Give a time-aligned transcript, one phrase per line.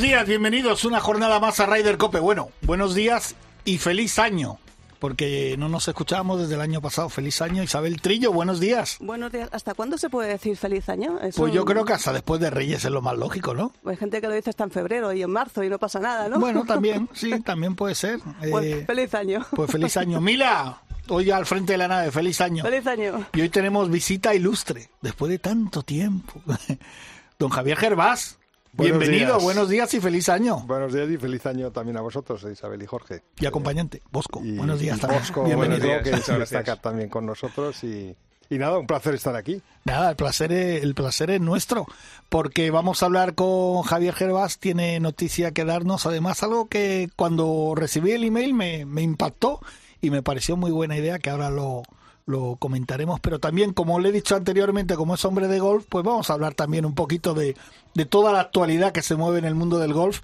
[0.00, 2.20] Buenos días, bienvenidos una jornada más a Ryder Cope.
[2.20, 3.34] Bueno, buenos días
[3.66, 4.58] y feliz año,
[4.98, 7.10] porque no nos escuchábamos desde el año pasado.
[7.10, 8.96] Feliz año, Isabel Trillo, buenos días.
[9.00, 9.50] Buenos días.
[9.52, 11.18] ¿Hasta cuándo se puede decir feliz año?
[11.20, 13.74] Es Pues un- yo creo que hasta después de Reyes es lo más lógico, ¿no?
[13.84, 16.30] Hay gente que lo dice hasta en febrero y en marzo y no pasa nada,
[16.30, 16.40] ¿no?
[16.40, 18.20] Bueno, también, sí, también puede ser.
[18.50, 19.46] Pues Eh, feliz año.
[19.54, 20.18] pues feliz año.
[20.22, 22.64] Mila, hoy al frente de la nave, feliz año.
[22.64, 23.26] Feliz año.
[23.34, 26.40] Y hoy tenemos visita ilustre, después de tanto tiempo.
[27.38, 28.38] Don Javier Gervás,
[28.72, 29.42] Buenos bienvenido, días.
[29.42, 30.60] buenos días y feliz año.
[30.60, 33.22] Buenos días y feliz año también a vosotros, Isabel y Jorge.
[33.40, 35.20] Y acompañante, Bosco, Y- buenos días y también.
[35.22, 35.82] Bosco, bienvenido.
[35.86, 36.40] días, que gracias.
[36.40, 37.82] está acá también con nosotros.
[37.82, 38.14] Y,
[38.48, 39.60] y nada, un placer estar aquí.
[39.84, 41.86] Nada, el placer, es, el placer es nuestro,
[42.28, 47.72] porque vamos a hablar con Javier Gervás, tiene noticia que darnos, además algo que cuando
[47.76, 49.60] recibí el email me, me impactó
[50.00, 51.82] y me pareció muy buena idea, que ahora lo,
[52.26, 56.04] lo comentaremos, pero también, como le he dicho anteriormente, como es hombre de golf, pues
[56.04, 57.56] vamos a hablar también un poquito de,
[57.94, 60.20] de toda la actualidad que se mueve en el mundo del golf,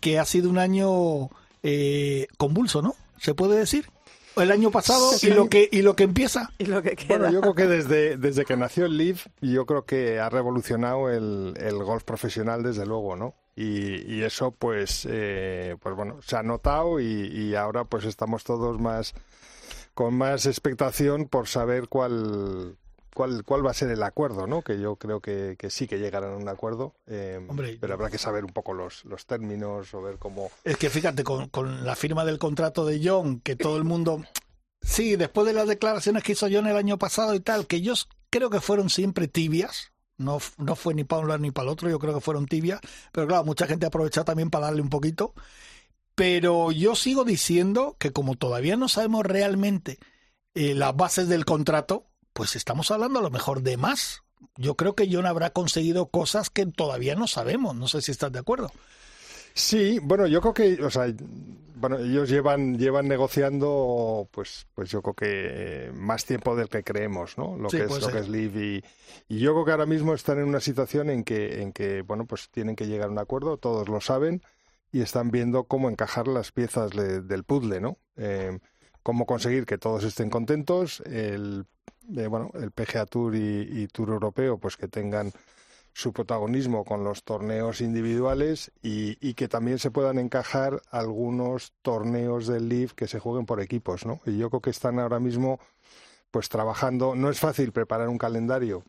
[0.00, 1.28] que ha sido un año
[1.62, 2.94] eh, convulso, ¿no?
[3.18, 3.88] ¿Se puede decir?
[4.34, 5.26] El año pasado Sí.
[5.28, 6.50] y lo que y lo que empieza.
[6.58, 7.18] Y lo que queda.
[7.18, 11.10] Bueno, yo creo que desde, desde que nació el Leaf, yo creo que ha revolucionado
[11.10, 13.34] el, el golf profesional, desde luego, ¿no?
[13.54, 18.42] Y, y eso, pues, eh, pues bueno, se ha notado y, y ahora pues estamos
[18.44, 19.12] todos más
[19.92, 22.78] con más expectación por saber cuál,
[23.14, 24.62] cuál, cuál va a ser el acuerdo, ¿no?
[24.62, 28.10] Que yo creo que, que sí que llegarán a un acuerdo, eh, Hombre, pero habrá
[28.10, 30.50] que saber un poco los, los términos o ver cómo...
[30.64, 34.24] Es que fíjate, con, con la firma del contrato de John, que todo el mundo...
[34.80, 37.94] Sí, después de las declaraciones que hizo John el año pasado y tal, que yo
[38.30, 41.72] creo que fueron siempre tibias, no, no fue ni para un lado ni para el
[41.72, 42.80] otro, yo creo que fueron tibias,
[43.12, 45.34] pero claro, mucha gente ha aprovechado también para darle un poquito.
[46.14, 49.98] Pero yo sigo diciendo que como todavía no sabemos realmente
[50.54, 54.22] eh, las bases del contrato, pues estamos hablando a lo mejor de más.
[54.56, 58.32] Yo creo que John habrá conseguido cosas que todavía no sabemos, no sé si estás
[58.32, 58.70] de acuerdo.
[59.54, 61.12] Sí, bueno, yo creo que, o sea,
[61.74, 66.82] bueno, ellos llevan llevan negociando, pues, pues yo creo que eh, más tiempo del que
[66.82, 67.56] creemos, ¿no?
[67.56, 68.12] Lo Sí, que es lo ser.
[68.12, 68.82] que es Live
[69.28, 72.02] y, y yo creo que ahora mismo están en una situación en que en que
[72.02, 74.42] bueno, pues tienen que llegar a un acuerdo, todos lo saben
[74.90, 77.98] y están viendo cómo encajar las piezas de- del puzzle, ¿no?
[78.16, 78.58] Eh,
[79.02, 81.66] cómo conseguir que todos estén contentos, el
[82.16, 85.32] eh, bueno, el PGA Tour y, Tour Europeo, pues que tengan
[85.92, 92.68] su protagonismo con los torneos individuales y, que también se puedan encajar algunos torneos del
[92.68, 94.20] Leaf que se jueguen por equipos, ¿no?
[94.24, 95.60] Y yo creo que están ahora mismo
[96.30, 97.14] pues trabajando.
[97.14, 98.84] No es fácil preparar un calendario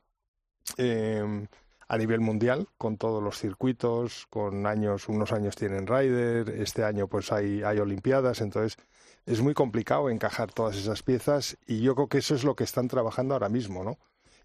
[0.78, 1.46] eh,
[1.90, 7.07] a nivel mundial con todos los circuitos, con años, unos años tienen Ryder, este año
[7.07, 8.78] pues hay Olimpiadas, entonces
[9.25, 12.63] es muy complicado encajar todas esas piezas y yo creo que eso es lo que
[12.63, 13.97] están trabajando ahora mismo, ¿no?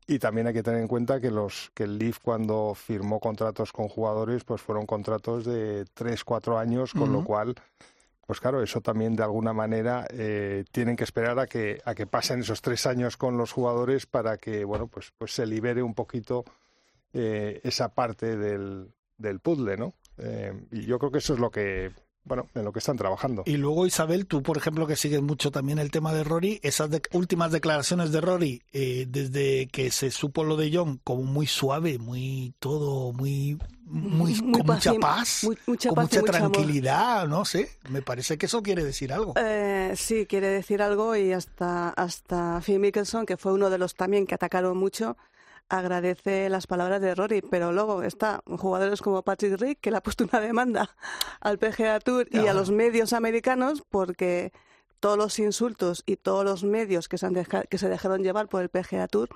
[0.07, 3.73] Y también hay que tener en cuenta que los que el Leaf cuando firmó contratos
[3.73, 7.55] con jugadores, pues fueron contratos de 3, 4 años, con lo cual,
[8.27, 12.07] pues claro, eso también de alguna manera eh, tienen que esperar a que, a que
[12.07, 15.93] pasen esos tres años con los jugadores para que, bueno, pues, pues se libere un
[15.93, 16.47] poquito
[17.13, 19.93] eh, esa parte del, del puzzle, ¿no?
[20.17, 21.93] Eh, y yo creo que eso es lo que,
[22.29, 23.43] bueno, en lo que están trabajando.
[23.47, 26.91] Y luego, Isabel, tú, por ejemplo, que sigues mucho también el tema de Rory, esas
[26.91, 31.47] de- últimas declaraciones de Rory, eh, desde que se supo lo de John, como muy
[31.47, 37.27] suave, muy todo, muy, muy, Muy con mucha paz, muy- mucha con paz mucha tranquilidad,
[37.27, 39.33] no sé, me parece que eso quiere decir algo.
[39.37, 43.95] Eh, sí, quiere decir algo y hasta, hasta Phil Mickelson, que fue uno de los
[43.95, 45.17] también que atacaron mucho,
[45.69, 50.03] agradece las palabras de Rory, pero luego está jugadores como Patrick Rick, que le ha
[50.03, 50.91] puesto una demanda
[51.41, 54.53] al PGA Tour y a los medios americanos porque
[55.01, 58.49] todos los insultos y todos los medios que se, han deja- que se dejaron llevar
[58.49, 59.29] por el PGA Tour,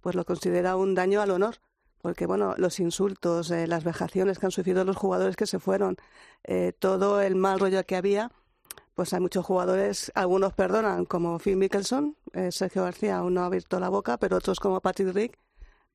[0.00, 1.56] pues lo considera un daño al honor.
[2.00, 5.96] Porque, bueno, los insultos, eh, las vejaciones que han sufrido los jugadores que se fueron,
[6.44, 8.30] eh, todo el mal rollo que había,
[8.94, 13.46] pues hay muchos jugadores, algunos perdonan, como Phil Mickelson, eh, Sergio García aún no ha
[13.46, 15.38] abierto la boca, pero otros como Patrick Rick,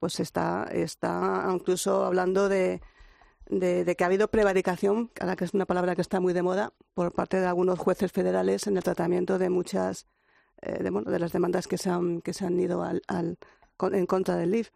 [0.03, 2.81] pues está, está incluso hablando de,
[3.49, 6.41] de, de que ha habido prevaricación, ahora que es una palabra que está muy de
[6.41, 10.05] moda, por parte de algunos jueces federales en el tratamiento de muchas,
[10.61, 13.37] eh, de, bueno, de las demandas que se han, que se han ido al, al,
[13.93, 14.71] en contra del Leaf.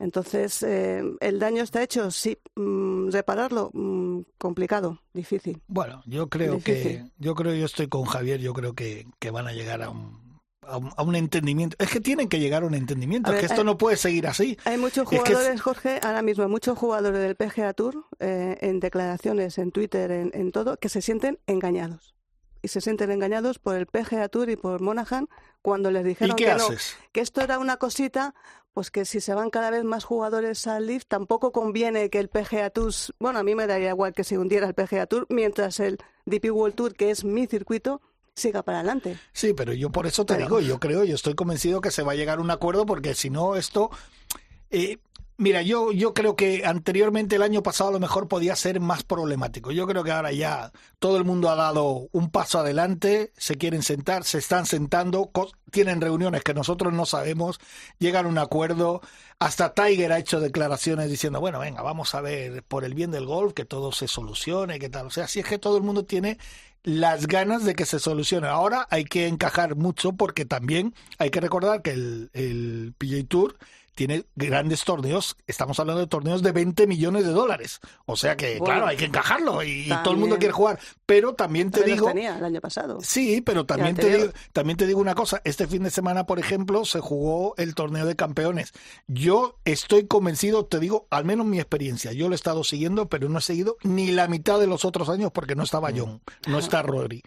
[0.00, 2.10] Entonces, eh, ¿el daño está hecho?
[2.10, 2.36] Sí.
[2.56, 3.70] Mm, ¿Repararlo?
[3.74, 5.62] Mm, complicado, difícil.
[5.68, 9.46] Bueno, yo creo que, yo creo, yo estoy con Javier, yo creo que, que van
[9.46, 10.27] a llegar a un,
[10.68, 11.76] a un, entendimiento.
[11.78, 14.58] Es que tienen que llegar a un entendimiento, es que esto no puede seguir así.
[14.64, 19.72] Hay muchos jugadores, Jorge, ahora mismo, muchos jugadores del PGA Tour, eh, en declaraciones, en
[19.72, 22.14] Twitter, en, en todo, que se sienten engañados
[22.62, 25.28] y se sienten engañados por el PGA Tour y por Monaghan
[25.62, 26.56] cuando les dijeron que,
[27.12, 28.34] que esto era una cosita
[28.78, 32.28] pues que si se van cada vez más jugadores al Leaf, tampoco conviene que el
[32.28, 35.80] PGA Tour, bueno, a mí me daría igual que se hundiera el PGA Tour, mientras
[35.80, 38.00] el DP World Tour, que es mi circuito,
[38.38, 39.18] siga para adelante.
[39.32, 42.12] Sí, pero yo por eso te digo, yo creo, yo estoy convencido que se va
[42.12, 43.90] a llegar a un acuerdo, porque si no, esto...
[44.70, 44.98] Eh,
[45.40, 49.04] Mira, yo, yo creo que anteriormente el año pasado a lo mejor podía ser más
[49.04, 49.70] problemático.
[49.70, 53.84] Yo creo que ahora ya todo el mundo ha dado un paso adelante, se quieren
[53.84, 55.30] sentar, se están sentando,
[55.70, 57.60] tienen reuniones que nosotros no sabemos,
[58.00, 59.00] llegan a un acuerdo.
[59.38, 63.26] Hasta Tiger ha hecho declaraciones diciendo, bueno, venga, vamos a ver por el bien del
[63.26, 65.06] golf que todo se solucione, que tal.
[65.06, 66.38] O sea, si es que todo el mundo tiene
[66.82, 68.48] las ganas de que se solucione.
[68.48, 73.56] Ahora hay que encajar mucho porque también hay que recordar que el, el PGA Tour
[73.98, 77.80] tiene grandes torneos, estamos hablando de torneos de 20 millones de dólares.
[78.06, 80.78] O sea que, claro, hay que encajarlo y, todo el mundo quiere jugar.
[81.04, 82.06] Pero también te digo...
[82.06, 83.00] Tenía el año pasado.
[83.02, 85.42] Sí, pero también te, digo, también te digo una cosa.
[85.42, 88.72] Este fin de semana, por ejemplo, se jugó el torneo de campeones.
[89.08, 93.28] Yo estoy convencido, te digo, al menos mi experiencia, yo lo he estado siguiendo, pero
[93.28, 96.60] no he seguido ni la mitad de los otros años porque no estaba John, no
[96.60, 97.24] está Rory.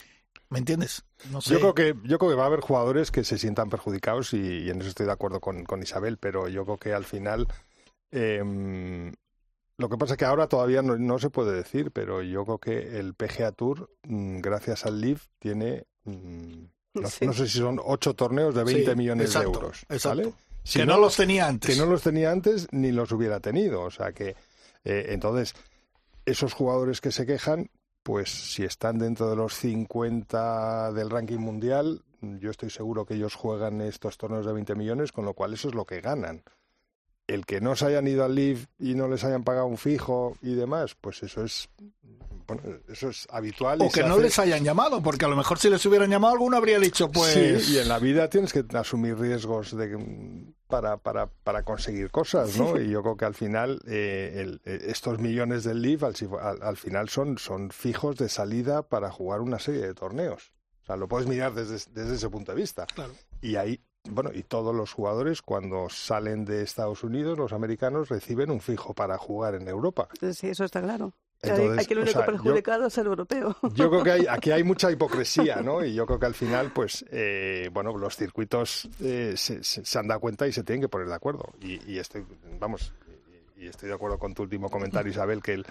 [0.51, 1.05] ¿Me entiendes?
[1.45, 4.69] Yo, creo que, yo creo que va a haber jugadores que se sientan perjudicados y,
[4.69, 7.47] en eso estoy de acuerdo con, Isabel, pero yo creo que al final...
[8.11, 9.13] Em,
[9.77, 12.99] lo que pasa es que ahora todavía no, se puede decir, pero yo creo que
[12.99, 15.85] el PGA Tour, mm, gracias al LIV, tiene...
[16.03, 16.65] Mm,
[16.95, 19.85] no, sé si son ocho torneos de 20 millones de euros.
[19.87, 20.33] Exacto.
[20.69, 21.73] que no, los tenía antes.
[21.73, 23.83] Que no los tenía antes ni los hubiera tenido.
[23.83, 24.35] O sea que,
[24.83, 25.55] eh, entonces,
[26.25, 27.69] esos jugadores que se quejan,
[28.03, 33.35] pues si están dentro de los 50 del ranking mundial, yo estoy seguro que ellos
[33.35, 36.43] juegan estos torneos de 20 millones, con lo cual eso es lo que ganan.
[37.31, 40.37] El que no se hayan ido al Live y no les hayan pagado un fijo
[40.41, 41.69] y demás, pues eso es
[42.47, 43.81] bueno, eso es habitual.
[43.81, 46.57] O que no les hayan llamado, porque a lo mejor si les hubieran llamado alguno
[46.57, 47.33] habría dicho, pues...
[47.33, 49.97] Sí, y en la vida tienes que asumir riesgos de,
[50.67, 52.79] para, para, para conseguir cosas, ¿no?
[52.79, 56.15] Y yo creo que al final eh, eh, estos millones del Leaf al,
[56.61, 60.51] al, final son, son fijos de salida para jugar una serie de torneos.
[60.83, 62.85] O sea, lo puedes mirar desde, desde ese punto de vista.
[62.87, 63.13] Claro.
[63.41, 68.49] Y ahí bueno, y todos los jugadores cuando salen de Estados Unidos, los americanos reciben
[68.49, 70.09] un fijo para jugar en Europa.
[70.33, 71.13] Sí, eso está claro.
[71.43, 73.55] aquí el único perjudicado es el europeo.
[73.73, 75.85] Yo creo que hay, aquí hay mucha hipocresía, ¿no?
[75.85, 80.07] Y yo creo que al final, pues, eh, bueno, los circuitos eh, se, se, han
[80.07, 81.53] dado cuenta y se tienen que poner de acuerdo.
[81.61, 82.25] Y, estoy,
[82.59, 82.93] vamos,
[83.55, 85.65] y, estoy de acuerdo con tu último comentario, Isabel, que el,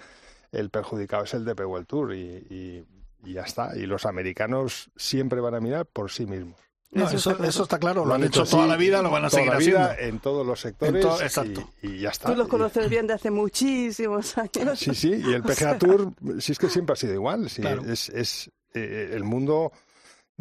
[0.53, 2.85] el perjudicado es el DP World Tour y,
[3.23, 3.75] y ya está.
[3.75, 6.70] Y los americanos siempre van a mirar por sí mismos.
[6.93, 9.51] No, eso, eso, está claro, lo, han hecho toda la vida, lo van a seguir
[9.51, 9.91] haciendo.
[9.97, 11.05] En todos los sectores.
[11.21, 11.69] exacto.
[11.81, 12.29] Y, ya está.
[12.31, 14.77] Tú los conoces bien de hace muchísimos años.
[14.77, 17.49] Sí, sí, y el PGA Tour, sí es que siempre ha sido igual.
[17.49, 19.71] Sí, es, es eh, el mundo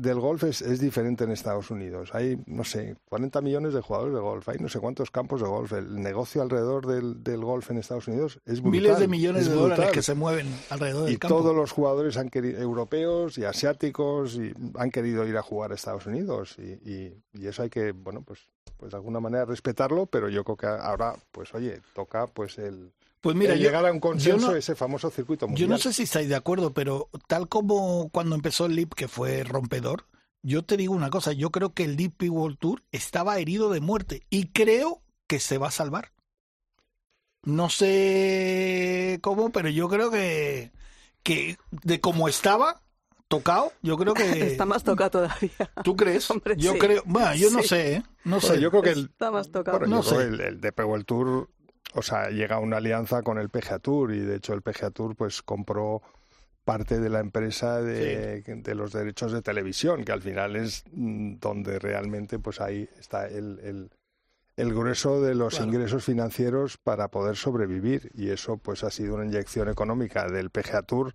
[0.00, 2.10] del golf es, es, diferente en Estados Unidos.
[2.14, 5.46] Hay, no sé, 40 millones de jugadores de golf, hay no sé cuántos campos de
[5.46, 5.72] golf.
[5.72, 8.80] El negocio alrededor del, del golf en Estados Unidos es brutal.
[8.80, 11.34] Miles de millones de dólares que se mueven alrededor del y campo.
[11.34, 15.72] Y todos los jugadores han querido, europeos y asiáticos y han querido ir a jugar
[15.72, 16.56] a Estados Unidos.
[16.58, 18.40] Y, y, y eso hay que, bueno, pues,
[18.76, 22.92] pues de alguna manera respetarlo, pero yo creo que ahora, pues oye, toca pues el
[23.20, 25.68] pues mira, llegar a un consenso ese famoso circuito mundial.
[25.68, 29.08] Yo no sé si estáis de acuerdo, pero tal como cuando empezó el LIP, que
[29.08, 30.06] fue rompedor,
[30.42, 33.80] yo te digo una cosa, yo creo que el DP World Tour estaba herido de
[33.80, 36.12] muerte y creo que se va a salvar.
[37.42, 40.72] No sé cómo, pero yo creo que,
[41.22, 42.80] que de cómo estaba
[43.28, 45.70] tocado, yo creo que está más tocado todavía.
[45.84, 46.28] ¿Tú crees?
[46.56, 48.02] yo creo, bueno, yo no sé, ¿eh?
[48.24, 48.60] no sé.
[48.60, 49.80] Yo creo que el, está más tocado.
[49.86, 50.16] no sé.
[50.16, 51.50] el, el DP World Tour
[51.94, 55.16] o sea, llega una alianza con el PGA Tour y de hecho el PGA Tour
[55.16, 56.02] pues compró
[56.64, 61.38] parte de la empresa de, de, los derechos de televisión, que al final es mm,
[61.40, 63.90] donde realmente pues ahí está el, el,
[64.56, 68.10] el grueso de los ingresos financieros para poder sobrevivir.
[68.14, 71.12] Y eso pues ha sido una inyección económica del PGA Tour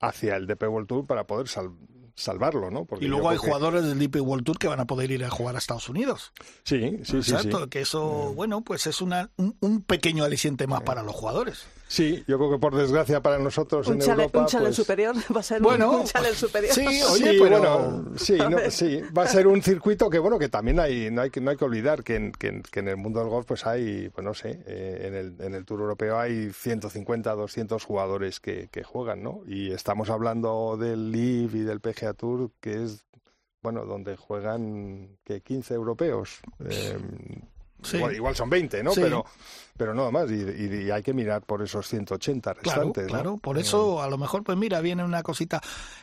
[0.00, 1.70] hacia el DP World Tour para poder sal
[2.18, 2.86] salvarlo, ¿no?
[3.00, 5.54] y luego hay jugadores del DP World Tour que van a poder ir a jugar
[5.54, 6.32] a Estados Unidos.
[6.64, 11.02] Sí, sí, Exacto, sí, que eso, bueno, pues es una, un, pequeño aliciente más para
[11.02, 11.66] los jugadores.
[11.88, 14.40] Sí, yo creo que por desgracia para nosotros un en chale, Europa...
[14.40, 16.74] Un challenge pues, superior, va a ser Bueno, un, un challenge superior.
[16.74, 17.60] Sí, Sí, oye, pero...
[17.60, 21.22] bueno, sí, no, sí, va a ser un circuito que bueno que también hay no
[21.22, 23.28] hay que no hay que olvidar que en, que en, que en el mundo del
[23.28, 27.34] golf pues hay pues no sé eh, en el en el Tour europeo hay 150
[27.34, 32.50] 200 jugadores que, que juegan no y estamos hablando del LIV y del PGA Tour
[32.60, 33.04] que es
[33.62, 36.98] bueno donde juegan que 15 europeos eh,
[37.82, 37.96] Sí.
[37.98, 39.00] igual, igual son 20 no Sí.
[39.02, 39.24] pero
[39.76, 43.08] pero nada más y, y- y hay que mirar por esos 180 Claro, restantes ¿no?
[43.12, 43.36] claro.
[43.36, 45.60] Por Eh, eso, a lo mejor, pues mira, viene una cosita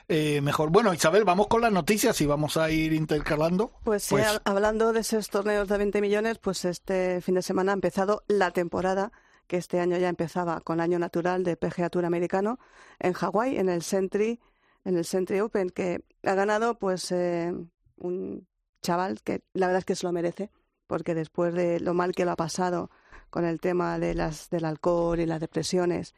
[0.07, 0.69] eh, mejor.
[0.69, 3.73] Bueno, Isabel, vamos con las noticias y vamos a ir intercalando.
[3.83, 7.73] Pues sí, hab- hablando de esos torneos de 20 millones, pues este fin de semana
[7.73, 9.11] ha empezado la temporada,
[9.45, 12.59] que este año ya empezaba con año natural de PGA Tour americano,
[12.99, 14.39] en Hawái, en el Sentry,
[14.85, 17.53] en el Sentry Open, que ha ganado pues eh,
[17.97, 18.47] un
[18.81, 20.49] chaval que la verdad es que se lo merece,
[20.87, 22.89] porque después de lo mal que lo ha pasado
[23.29, 26.13] con el tema de las, del alcohol y las depresiones,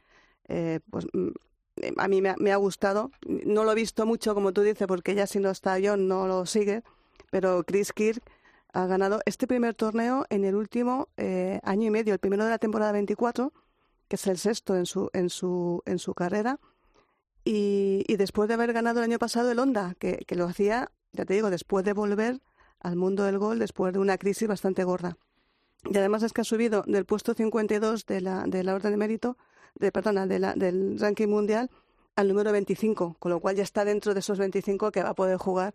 [0.47, 1.29] eh, pues mm,
[1.97, 3.11] a mí me ha, me ha gustado.
[3.27, 6.27] No lo he visto mucho, como tú dices, porque ya si no está yo no
[6.27, 6.83] lo sigue,
[7.29, 8.21] pero Chris Kirk
[8.73, 12.51] ha ganado este primer torneo en el último eh, año y medio, el primero de
[12.51, 13.53] la temporada 24,
[14.07, 16.59] que es el sexto en su, en su, en su carrera.
[17.43, 20.91] Y, y después de haber ganado el año pasado el Honda, que, que lo hacía,
[21.13, 22.41] ya te digo, después de volver
[22.79, 25.17] al mundo del gol, después de una crisis bastante gorda.
[25.85, 28.97] Y además es que ha subido del puesto 52 de la, de la orden de
[28.97, 29.37] mérito,
[29.75, 31.69] de, perdona, de la, del ranking mundial
[32.15, 35.13] al número 25, con lo cual ya está dentro de esos 25 que va a
[35.13, 35.73] poder jugar,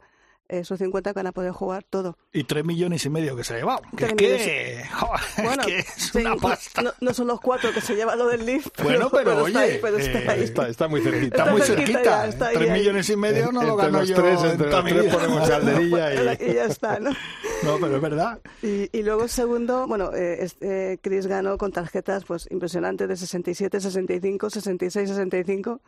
[0.48, 2.18] esos 50 que van a poder jugar todo.
[2.32, 3.80] Y tres millones y medio que se ha llevado.
[3.96, 6.82] Que es que, joder, es Bueno, que es sí, una no- pasta.
[6.82, 8.66] No, no son los cuatro que se lleva lo del Leaf.
[8.82, 10.42] Bueno, pero, está ahí, oye, pero está eh, ahí.
[10.42, 12.02] está, está muy cerquita Está, está muy cerquita cerquita.
[12.04, 12.28] ya, ¿eh?
[12.28, 12.78] está ahí, Tres ahí.
[12.80, 16.14] millones y medio no lo gano los yo tres, en entre los tres ponemos calderilla
[16.42, 16.50] y...
[16.50, 17.10] y ya está, ¿no?
[17.62, 18.40] No, pero es verdad.
[18.60, 23.80] Y, y luego segundo, bueno, eh, este, Chris ganó con tarjetas pues impresionantes de 67,
[23.80, 25.80] 65, 66, 65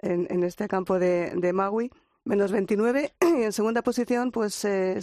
[0.00, 1.90] en, en este campo de, de Maui,
[2.28, 3.14] menos 29.
[3.20, 5.00] Y en segunda posición, pues eh,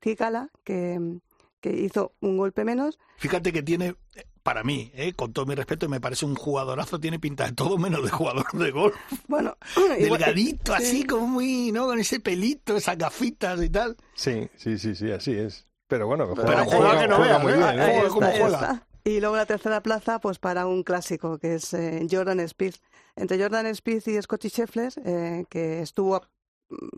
[0.00, 1.18] Tikala, que,
[1.60, 2.98] que hizo un golpe menos.
[3.18, 3.96] Fíjate que tiene,
[4.42, 7.78] para mí, eh, con todo mi respeto, me parece un jugadorazo, tiene pinta de todo
[7.78, 8.94] menos de jugador de golf.
[9.28, 9.56] Bueno,
[9.98, 10.82] igual- Delgadito, sí.
[10.82, 11.86] así como muy, ¿no?
[11.86, 13.96] Con ese pelito, esas gafitas y tal.
[14.14, 15.66] Sí, sí, sí, sí, así es.
[15.88, 18.02] Pero bueno, que Pero juega, juega que no veas, muy bien, Ahí ¿eh?
[18.08, 18.56] Cómo ahí juega.
[18.56, 18.86] está.
[19.04, 22.76] Y luego la tercera plaza, pues para un clásico, que es eh, Jordan Spieth.
[23.14, 26.20] Entre Jordan Spieth y Scotty Scheffler, eh, que estuvo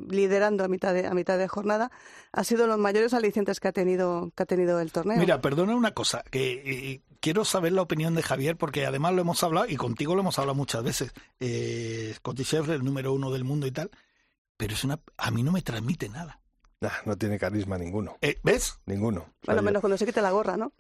[0.09, 1.91] liderando a mitad de a mitad de jornada,
[2.33, 5.19] ha sido los mayores alicientes que ha tenido que ha tenido el torneo.
[5.19, 9.21] Mira, perdona una cosa, que eh, quiero saber la opinión de Javier, porque además lo
[9.23, 11.13] hemos hablado, y contigo lo hemos hablado muchas veces.
[11.41, 13.91] Eh, Scotty Scheffler, el número uno del mundo y tal,
[14.57, 16.41] pero es una, a mí no me transmite nada.
[16.81, 18.79] Nah, no tiene carisma ninguno, Eh, ¿Ves?
[18.87, 19.35] ninguno.
[19.45, 20.73] Bueno, menos cuando se quite la gorra, ¿no?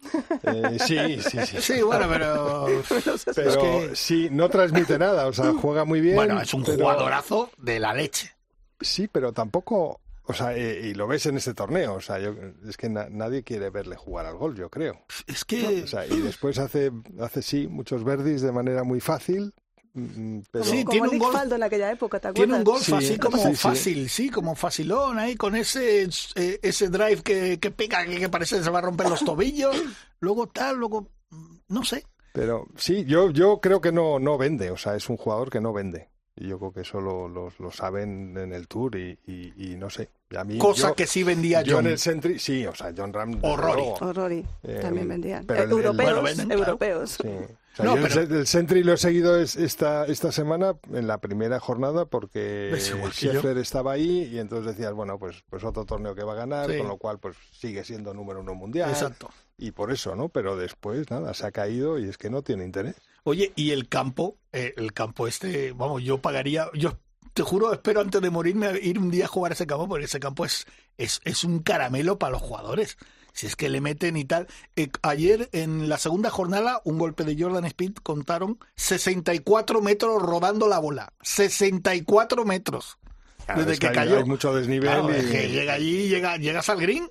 [0.45, 1.61] eh, sí, sí, sí.
[1.61, 2.67] Sí, bueno, pero...
[3.35, 6.15] Pero es que- sí, no transmite nada, o sea, juega muy bien.
[6.15, 8.33] Bueno, es un pero- jugadorazo de la leche.
[8.81, 12.35] Sí, pero tampoco, o sea, eh, y lo ves en este torneo, o sea, yo,
[12.69, 15.01] es que na- nadie quiere verle jugar al gol, yo creo.
[15.27, 15.83] Es que...
[15.83, 19.53] O sea, y después hace, hace sí, muchos verdis de manera muy fácil,
[19.95, 20.65] mm, pero...
[20.65, 22.35] Sí, como tiene un Faldo en aquella época, ¿te acuerdas?
[22.47, 26.05] Tiene un golf Sí, así como sí, fácil, sí, como facilón ahí, con ese,
[26.37, 29.25] eh, ese drive que, que pega, que, que parece que se va a romper los
[29.25, 29.75] tobillos,
[30.21, 32.05] luego tal, luego, mm, no sé.
[32.33, 35.61] Pero sí, yo, yo creo que no, no vende, o sea, es un jugador que
[35.61, 36.11] no vende.
[36.41, 39.77] Y yo creo que eso lo, lo- lo saben en el Tour y, y- y
[39.77, 40.09] no sé.
[40.31, 41.87] Y a mí, Cosa yo- que sí vendía yo John.
[41.87, 43.39] en el Sentry, sí, o sea, John Ram.
[43.43, 43.73] O Rory.
[43.83, 45.45] luego, O Rory, Eh, también vendían.
[45.47, 46.63] pero el- el- europeos, bueno, venden, claro.
[46.63, 47.19] europeos.
[47.21, 47.29] Sí.
[47.79, 51.07] O sea, No, yo pero- el, Sentry lo he seguido es- esta, esta semana en
[51.07, 52.73] la primera jornada porque.
[52.77, 56.71] Scheffler estaba ahí y entonces decías, bueno, pues, pues otro torneo que va a ganar,
[56.71, 56.79] Sí.
[56.79, 58.91] con lo cual pues sigue siendo número uno mundial.
[58.91, 59.31] Exacto.
[59.57, 60.29] Y por eso, ¿no?
[60.29, 62.97] Pero después, nada, se ha caído y es que no tiene interés.
[63.29, 66.99] Oye, y el campo, eh, el campo este, vamos, yo pagaría, yo
[67.35, 70.07] te juro, espero antes de morirme ir un día a jugar a ese campo, porque
[70.07, 70.67] ese campo es,
[70.97, 72.97] es, es un caramelo para los jugadores.
[73.33, 74.49] Si es que le meten y tal.
[74.75, 80.67] Eh, ayer, en la segunda jornada, un golpe de Jordan Speed contaron 64 metros rodando
[80.67, 81.13] la bola.
[81.23, 82.99] 64 metros.
[83.45, 84.17] Claro, Desde es que hay- cayó.
[84.19, 85.17] Hay mucho desnivel Claro, y...
[85.19, 87.09] es que llega allí, llega, llegas al green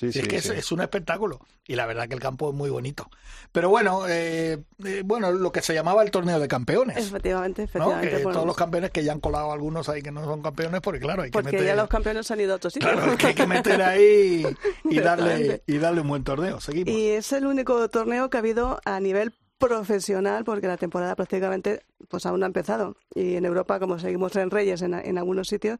[0.00, 0.48] Sí, es que sí.
[0.48, 1.40] es, es un espectáculo.
[1.66, 3.10] Y la verdad que el campo es muy bonito.
[3.52, 6.96] Pero bueno, eh, eh, bueno, lo que se llamaba el torneo de campeones.
[6.96, 7.64] Efectivamente, ¿no?
[7.66, 8.16] efectivamente.
[8.16, 11.00] Que todos los campeones que ya han colado algunos ahí que no son campeones, porque
[11.00, 12.92] claro, hay que porque meter, ya los campeones han ido a otros sitios.
[12.92, 14.46] claro, que hay que meter ahí
[14.84, 16.60] y darle, y darle un buen torneo.
[16.62, 16.94] Seguimos.
[16.94, 21.82] Y es el único torneo que ha habido a nivel profesional, porque la temporada prácticamente
[22.08, 22.96] pues aún no ha empezado.
[23.14, 25.78] Y en Europa, como seguimos en Reyes en, en algunos sitios.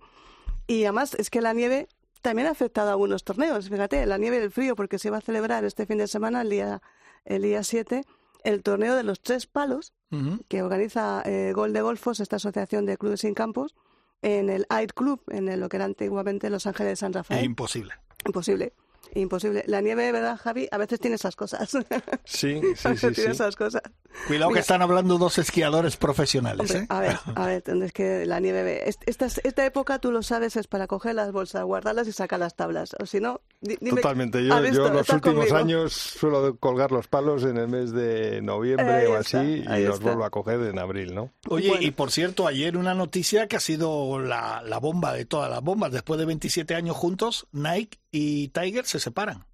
[0.67, 1.89] Y además es que la nieve
[2.23, 3.69] también ha afectado a algunos torneos.
[3.69, 6.43] Fíjate, la nieve y el frío, porque se va a celebrar este fin de semana,
[6.43, 6.83] el día,
[7.25, 8.05] el día 7,
[8.45, 9.93] el torneo de los tres palos
[10.49, 13.77] que organiza eh, Gol de Golfos, esta asociación de clubes sin campos,
[14.23, 17.15] en el Air Club, en el- lo que era antiguamente Los Ángeles de San Es
[17.17, 17.45] Rafael.
[17.45, 17.95] imposible.
[18.27, 18.73] Imposible.
[19.15, 19.65] Imposible.
[19.67, 20.69] La nieve, ¿verdad, Javi?
[20.71, 21.71] A veces tiene esas cosas.
[22.25, 23.31] Sí, a sí, veces sí, tiene sí.
[23.31, 23.83] esas cosas.
[24.29, 26.71] Cuidado que están hablando dos esquiadores profesionales.
[26.71, 26.87] Hombre, ¿eh?
[26.89, 28.89] a ver, a ver, es que la nieve...
[28.89, 32.39] est- Esta, esta época, tú lo sabes, es para coger las bolsas, guardarlas y sacar
[32.39, 32.95] las tablas.
[33.01, 34.01] O si no, di- dime...
[34.01, 34.45] Totalmente.
[34.45, 35.57] Yo, los ¿Estás últimos conmigo?
[35.57, 40.05] años suelo colgar los palos en el mes de noviembre o así y los está.
[40.07, 41.33] vuelvo a coger en abril, ¿no?
[41.49, 41.83] Oye, Bueno.
[41.85, 45.63] y por cierto, ayer una noticia que ha sido la, la bomba de todas las
[45.63, 45.91] bombas.
[45.91, 49.47] Después de 27 años juntos, Nike y Tiger se separan.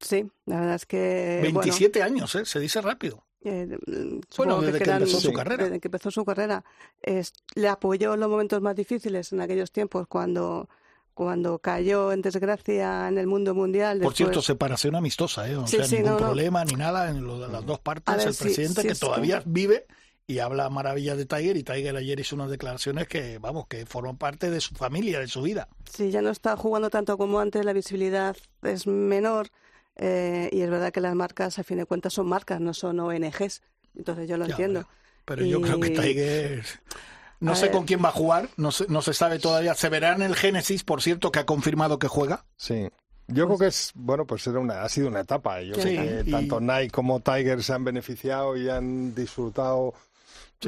[0.00, 1.38] Sí, la verdad es que...
[1.42, 2.44] bueno, 27 años, ¿eh?
[2.44, 3.24] Se dice rápido.
[3.42, 5.64] Eh, mm, Bueno, desde que empezó su carrera.
[5.64, 6.64] Desde que empezó su carrera.
[7.02, 10.68] Es- le apoyó en los momentos más difíciles en aquellos tiempos, cuando,
[11.14, 14.00] cuando cayó en desgracia en el mundo mundial.
[14.00, 15.56] Por cierto, separación amistosa, ¿eh?
[15.56, 16.26] O Sí, sea, sí, ningún no, no.
[16.26, 18.16] problema ni nada en lo de las dos partes.
[18.16, 19.86] Ver, el sí, presidente que todavía vive
[20.26, 24.16] y habla maravillas de Tiger y Tiger ayer hizo unas declaraciones que, vamos, que forman
[24.16, 25.68] parte de su familia, de su vida.
[25.92, 29.48] Sí, ya no está jugando tanto como antes, la visibilidad es menor
[29.96, 33.00] eh, y es verdad que las marcas, a fin de cuentas, son marcas, no son
[33.00, 33.62] ONGs.
[33.96, 34.80] Entonces yo lo Ya, entiendo.
[35.24, 36.64] Pero, pero yo creo que Tiger...
[37.40, 37.72] No A sé ver.
[37.72, 39.74] con quién va a jugar, no se, no se sabe todavía.
[39.74, 42.46] Se verá en el Génesis, por cierto, que ha confirmado que juega.
[42.56, 42.88] Sí.
[43.26, 45.60] Yo creo que es, bueno, pues era una, ha sido una etapa.
[45.60, 49.92] Yo Sí, creo que y- tanto Nike como Tiger se han beneficiado y han disfrutado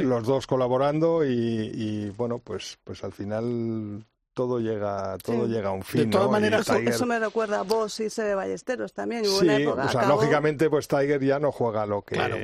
[0.05, 5.53] los dos colaborando y, y, bueno, pues, pues al final todo llega, todo Sí.
[5.53, 6.11] llega a un fin.
[6.11, 6.31] todas ¿no?
[6.31, 9.23] Y maneras, Eso, Tiger- eso me recuerda a vos y Ballesteros también.
[9.27, 12.17] Hubo Sí, una época, o sea, acabó- lógicamente, pues Tiger ya no juega lo que,
[12.17, 12.37] Claro.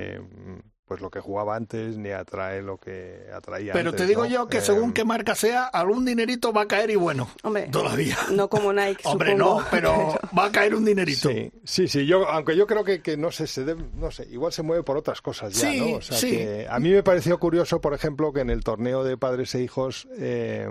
[0.84, 4.28] Pues lo que jugaba antes ni atrae lo que atraía Pero antes, te digo ¿no?
[4.28, 7.68] yo que Eh, según qué marca sea, algún dinerito va a caer y bueno, Hombre,
[7.68, 8.16] todavía.
[8.32, 11.28] no como Nike, Hombre, supongo, no, pero va a caer un dinerito.
[11.30, 14.26] Sí, sí, sí, yo, aunque yo creo que, que no sé, se debe- no sé,
[14.30, 15.96] igual se mueve por otras cosas ya, Sí, ¿no?
[15.98, 16.30] O sea, sí.
[16.30, 19.62] que a mí me pareció curioso, por ejemplo, que en el torneo de padres e
[19.62, 20.68] hijos eh,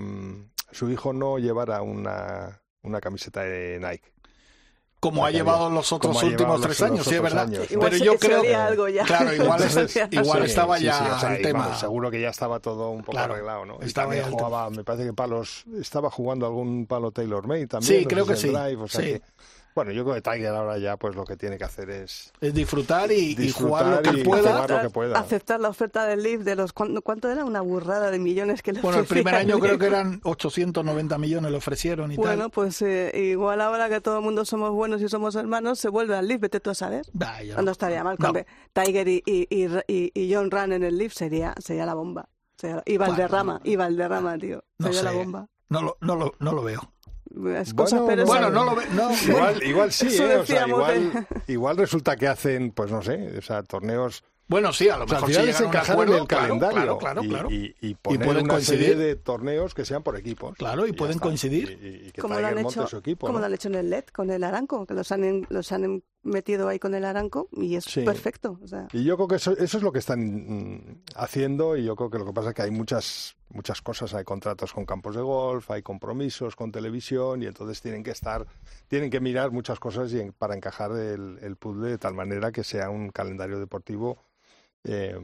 [0.72, 4.11] su hijo no llevara una, una camiseta de Nike.
[5.01, 7.46] Como ha llevado los otros como últimos tres años, sí, es verdad.
[7.48, 7.65] años.
[7.67, 9.03] Pero se- yo se creo olía algo ya.
[9.03, 11.59] Claro, igual, Entonces, igual Sí, estaba sí, ya sí, o sea, el y, tema.
[11.64, 13.81] vamos, seguro que ya estaba todo un poco Claro, arreglado, ¿no?
[13.81, 18.00] Estaba ya jugaba, me parece que palos, estaba jugando algún palo Taylor Made también.
[18.00, 19.07] Sí, no creo que sí, drive, o sea sí.
[19.07, 19.22] que-
[19.75, 22.53] bueno, yo creo que Tiger ahora ya pues lo que tiene que hacer es Es
[22.53, 24.51] disfrutar y, y jugar lo que y pueda.
[24.53, 25.20] jugar lo que pueda.
[25.20, 26.74] Aceptar la oferta del Leaf de los...
[26.74, 27.46] ¿cuánto, cuánto era?
[27.46, 31.51] Una burrada de millones que le Bueno, el primer año creo que eran 890 millones
[31.51, 32.51] le ofrecieron y Bueno, tal.
[32.51, 36.16] pues eh, igual ahora que todo el mundo somos buenos y somos hermanos, se vuelve
[36.16, 37.05] al Leaf, vete tú a saber.
[37.14, 38.18] Vaya, No, estaría mal.
[38.20, 38.34] No.
[38.74, 42.27] Tiger y, y, y, y- y John Ran en el Leaf sería, sería la bomba.
[42.57, 44.64] Sería- y Valderrama, Bueno, y Valderrama, tío.
[44.77, 45.48] no Sería la bomba.
[45.70, 46.92] No lo, no lo, no lo veo.
[47.59, 48.87] Es cosas, Bueno, pero no, Bueno, esa- no lo veo.
[48.94, 50.35] No, Igual, igual sí, ¿eh?
[50.37, 54.24] O sea, igual, igual resulta que hacen, pues no sé, o sea, torneos.
[54.48, 57.29] Bueno, sí, a lo O sea, mejor si en el claro, calendario Claro, claro, y,
[57.29, 57.50] claro.
[57.51, 58.98] y- y poner pueden una serie coincidir.
[58.98, 60.57] de torneos que sean por equipos.
[60.57, 61.79] Claro, y pueden coincidir.
[61.81, 63.27] Y, y- y que como lo han hecho, su equipo.
[63.27, 63.39] como ¿no?
[63.39, 66.03] lo han hecho en el LED con el Aranco, que los han, en- los han
[66.24, 68.01] metido ahí con el Aranco y es Sí.
[68.01, 68.59] perfecto.
[68.61, 71.85] O sea, Y yo creo que eso, eso es lo que están mm, haciendo y
[71.85, 74.85] yo creo que lo que pasa es que hay muchas muchas cosas, hay contratos con
[74.85, 78.46] campos de golf, hay compromisos con televisión y entonces tienen que estar,
[78.87, 82.51] tienen que mirar muchas cosas y en- para encajar el, el puzzle de tal manera
[82.51, 84.18] que sea un calendario deportivo
[84.83, 85.16] eh,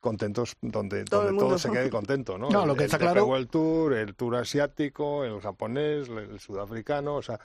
[0.00, 2.48] contentos donde Todo el donde todo se quede contento, ¿no?
[2.48, 6.40] No, lo El- que el está claro- World Tour, el Tour asiático, el japonés, el
[6.40, 7.38] sudafricano, o sea,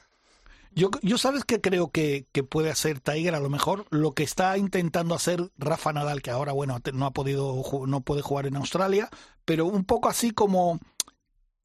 [0.76, 4.24] Yo, yo sabes que creo que, que puede hacer Tiger a lo mejor lo que
[4.24, 8.58] está intentando hacer Rafa Nadal, que ahora bueno no ha podido no puede jugar en
[8.58, 9.10] Australia,
[9.46, 10.82] pero un poco así como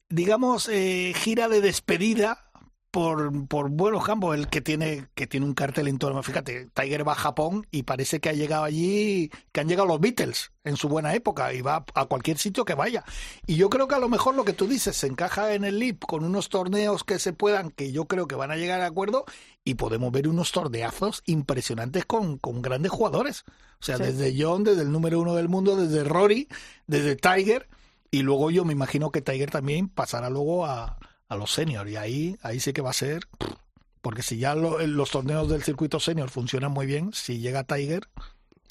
[0.07, 2.50] digamos eh, gira de despedida
[2.91, 6.21] por, por buenos campos, el que tiene que tiene un cartel en todo.
[6.21, 9.99] Fíjate, Tiger va a Japón y parece que ha llegado allí, que han llegado los
[10.01, 13.03] Beatles en su buena época y va a cualquier sitio que vaya.
[13.47, 15.79] Y yo creo que a lo mejor lo que tú dices se encaja en el
[15.79, 18.87] LIP con unos torneos que se puedan, que yo creo que van a llegar a
[18.87, 19.25] acuerdo
[19.63, 23.45] y podemos ver unos torneazos impresionantes con, con grandes jugadores.
[23.79, 24.03] O sea, Sí.
[24.03, 26.47] desde John, desde el número uno del mundo, desde Rory,
[26.87, 27.67] desde Tiger.
[28.11, 30.97] Y luego yo me imagino que Tiger también pasará luego a,
[31.31, 31.89] a los seniors.
[31.89, 33.23] Y ahí, ahí sí que va a ser.
[34.01, 38.07] Porque si ya lo- los torneos del circuito senior funcionan muy bien, si llega Tiger,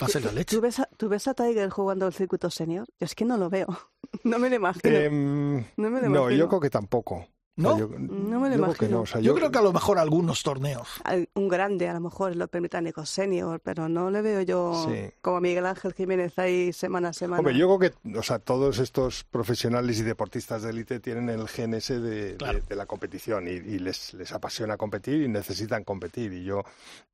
[0.02, 0.56] va a ser la leche.
[0.56, 2.86] ¿Tú ves, a, ¿Tú ves a Tiger jugando el circuito senior?
[2.98, 3.66] Yo es que no lo veo.
[4.24, 4.96] No me lo imagino.
[4.96, 6.30] em, no me lo no, imagino.
[6.32, 7.28] yo creo que tampoco.
[7.62, 7.78] ¿No?
[7.78, 8.90] Yo, No me lo yo creo que imagino.
[8.98, 10.88] no, o sea, Yo creo que a lo mejor algunos torneos.
[11.34, 15.10] Un grande, a lo mejor, el Open Británico Senior, pero no le veo yo Sí.
[15.20, 17.40] como Miguel Ángel Jiménez ahí semana a semana.
[17.40, 21.48] Hombre, yo creo que, o sea, todos estos profesionales y deportistas de élite tienen el
[21.48, 22.60] gen ese de, de- Claro.
[22.68, 26.32] de la competición y, y les, les apasiona competir y necesitan competir.
[26.32, 26.62] Y yo,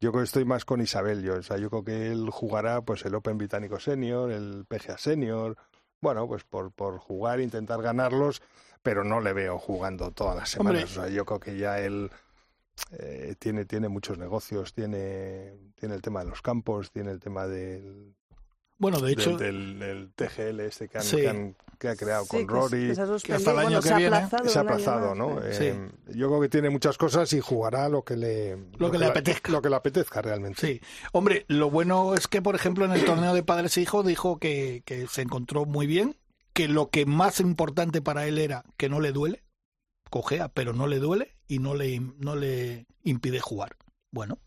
[0.00, 1.22] yo creo que estoy más con Isabel.
[1.22, 4.98] Yo, o sea, yo creo que él jugará pues el Open Británico Senior, el PGA
[4.98, 5.56] Senior,
[6.00, 8.42] bueno, pues por, por jugar, intentar ganarlos,
[8.86, 10.84] pero no le veo jugando todas las semanas.
[10.84, 12.08] O sea, yo creo que ya él
[12.92, 17.48] eh, tiene, tiene muchos negocios, tiene, tiene el tema de los campos, tiene el tema
[17.48, 18.14] del
[18.78, 21.16] Bueno, de hecho, del, del, del TGL este que, han, Sí.
[21.16, 22.88] que, han- que ha creado Sí, con que Rory.
[22.88, 25.42] que se hasta el año bueno, que se viene aplazado se ha aplazado, más, ¿no?
[25.42, 25.52] ¿eh?
[25.54, 25.64] Sí.
[25.64, 29.06] Eh, yo creo que tiene muchas cosas y jugará lo que le, Lo que le
[29.06, 29.50] apetezca.
[29.50, 30.60] Lo que le apetezca realmente.
[30.60, 30.80] sí.
[31.10, 34.38] Hombre, lo bueno es que, por ejemplo, en el torneo de padres e hijos dijo
[34.38, 36.14] que, que se encontró muy bien,
[36.56, 39.44] que lo que más importante para él era que no le duele,
[40.08, 43.76] cojea, pero no le duele y no le, no le impide jugar.
[44.10, 44.38] Bueno,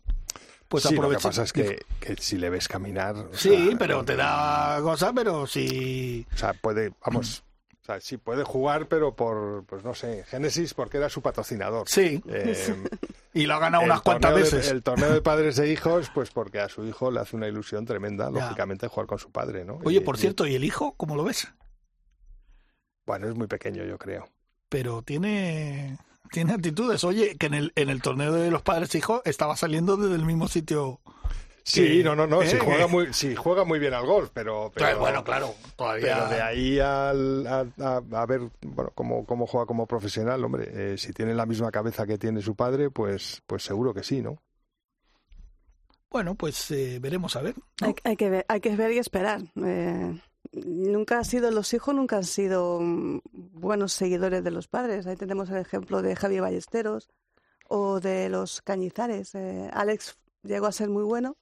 [0.68, 1.28] pues sí, lo que aprovecha.
[1.28, 3.14] pasa es que, que si le ves caminar...
[3.16, 6.26] o Sí, sea, pero te da cosa, pero si...
[6.34, 7.44] O sea, puede, vamos...
[7.80, 11.88] O sea, sí puede jugar, pero por, pues no sé, Génesis, porque era su patrocinador.
[11.88, 12.84] Sí, Eh,
[13.34, 14.68] y lo ha ganado unas cuantas de- veces.
[14.70, 17.86] el torneo de padres e hijos, pues porque a su hijo le hace una ilusión
[17.86, 18.30] tremenda, Ya.
[18.42, 19.78] lógicamente, jugar con su padre, ¿no?
[19.84, 21.48] Oye, Y- por cierto, ¿y el hijo cómo lo ves?
[23.10, 24.28] Bueno, es muy pequeño, yo creo.
[24.68, 25.98] Pero tiene
[26.30, 27.02] tiene actitudes.
[27.02, 30.14] Oye, que en el, en el torneo de los padres e hijos estaba saliendo desde
[30.14, 31.00] el mismo sitio.
[31.64, 32.60] Sí, que- no, no, no, sí ¿eh?
[32.62, 36.18] juega muy, sí juega muy bien al golf, pero, pero bueno, claro, todavía.
[36.18, 40.92] pero de ahí al, a, a- a ver, bueno, cómo, cómo juega como profesional, hombre,
[40.92, 44.22] eh, si tiene la misma cabeza que tiene su padre, pues, pues seguro que sí,
[44.22, 44.38] ¿no?
[46.10, 47.54] Bueno, pues eh, veremos a ver.
[47.80, 47.88] ¿no?
[47.88, 49.40] Hay, hay que ver, hay que ver y esperar.
[49.64, 50.16] Eh,
[50.52, 55.06] nunca han sido los hijos, nunca han sido mm, buenos seguidores de los padres.
[55.06, 57.08] Ahí tenemos el ejemplo de Javier Ballesteros
[57.68, 59.34] o de los Cañizares.
[59.34, 61.36] Eh, Alex llegó a ser muy bueno,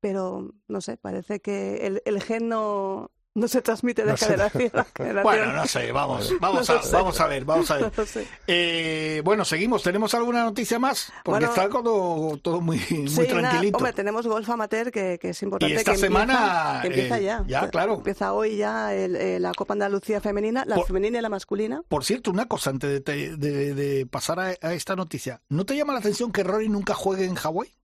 [0.00, 4.70] pero no sé, parece que el, el gen no, no se transmite de No generación
[4.74, 5.22] a generación.
[5.22, 6.92] Bueno, no sé, vamos, vamos, a, sé.
[6.92, 7.92] vamos a ver, vamos a ver.
[7.96, 8.26] No sé.
[8.46, 9.82] Eh, bueno, seguimos.
[9.82, 11.12] ¿Tenemos alguna noticia más?
[11.24, 13.76] Porque Bueno, está todo, todo muy, muy Sí, nada, tranquilito.
[13.78, 15.74] hombre, tenemos golf amateur que, que es importante.
[15.74, 17.44] Y esta que semana, empieza, que empieza eh, ya.
[17.46, 17.94] ya, claro.
[17.94, 21.82] Empieza hoy ya el- eh, la Copa Andalucía femenina, la Por- femenina y la masculina.
[21.88, 25.40] Por cierto, una cosa antes de, te- de- de pasar a, a esta noticia.
[25.48, 27.74] ¿No te llama la atención que Rory nunca juegue en Hawái?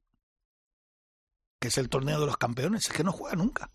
[1.61, 2.87] Que es el torneo de los campeones.
[2.89, 3.71] Es que no juega nunca.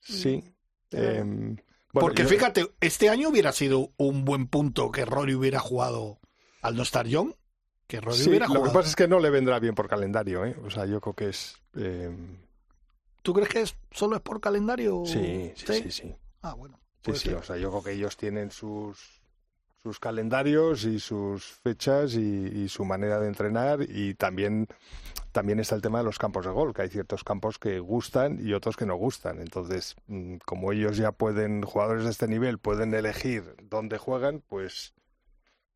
[0.00, 0.44] Sí.
[0.90, 1.56] Em,
[1.92, 6.18] bueno, Porque yo- fíjate, este año hubiera sido un buen punto que Rory hubiera jugado
[6.62, 7.32] al no estar Young.
[7.86, 8.74] Que Rory sí, hubiera lo que jugado.
[8.74, 10.56] pasa es que no le vendrá bien por calendario, ¿eh?
[10.64, 11.56] O sea, yo creo que es...
[11.74, 12.36] em,
[13.22, 15.02] ¿Tú crees que es, solo es por calendario?
[15.04, 16.14] sí, sí, sí, sí.
[16.42, 16.78] Ah, bueno.
[17.04, 17.34] Sí, sí, ser.
[17.36, 19.22] o sea, yo creo que ellos tienen sus,
[19.82, 24.66] sus calendarios y sus fechas y, y su manera de entrenar y también,
[25.36, 28.38] también está el tema de los campos de golf, que hay ciertos campos que gustan
[28.40, 29.38] y otros que no gustan.
[29.38, 34.94] Entonces, mm, como ellos ya pueden, jugadores de este nivel, pueden elegir dónde juegan, pues,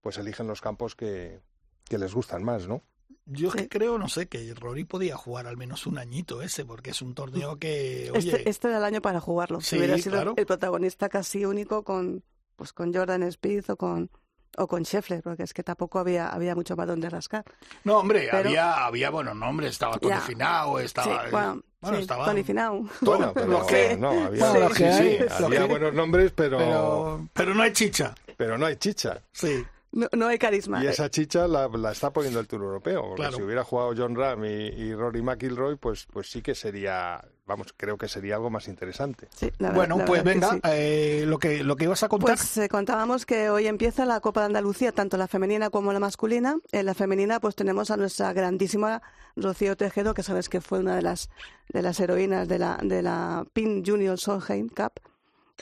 [0.00, 1.40] pues eligen los campos que,
[1.84, 2.82] que les gustan más, ¿no?
[3.26, 3.68] Yo es que Sí.
[3.68, 7.14] creo, no sé, que Rory podía jugar al menos un añito ese, porque es un
[7.14, 9.60] torneo que, oye, Este, este era el año para jugarlo.
[9.60, 10.34] Sí, Hubiera sido claro.
[10.38, 12.24] el protagonista casi único con,
[12.56, 14.10] pues, con Jordan Speed o con,
[14.58, 17.44] o con Scheffler, porque es que tampoco había, había mucho más donde rascar.
[17.84, 20.20] no, hombre, pero- había, había buenos nombres, estaba Tony Ya.
[20.20, 22.88] Finau, estaba, sí, bueno, bueno, sí, estaba- Tony Finau.
[23.00, 26.68] Bueno, pero Los que- no, había, Bueno, sí, sí, había buenos nombres, pero, pero...
[26.68, 29.20] pero, pero no hay chicha, no hay chicha.
[29.32, 29.64] sí.
[29.92, 30.82] No, no hay carisma.
[30.84, 33.02] Y esa chicha la, la está poniendo el Tour Europeo.
[33.02, 33.36] Porque Claro.
[33.36, 37.74] si hubiera jugado John Ram y, y Rory McIlroy, pues, pues sí que sería, vamos,
[37.76, 39.26] creo que sería algo más interesante.
[39.34, 40.60] Sí, la verdad- Bueno, pues que venga, sí.
[40.64, 42.36] eh, lo que lo que ibas a contar.
[42.36, 45.98] Pues eh, contábamos que hoy empieza la Copa de Andalucía, tanto la femenina como la
[45.98, 46.56] masculina.
[46.70, 49.02] En la femenina, pues tenemos a nuestra grandísima
[49.34, 51.30] Rocío Tejedo, que sabes que fue una de las
[51.68, 54.92] de las heroínas de la de la PIN Junior Solheim Cup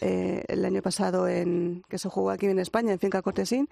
[0.03, 3.69] eh, el año pasado en que se jugó aquí en España en Finca Cortesín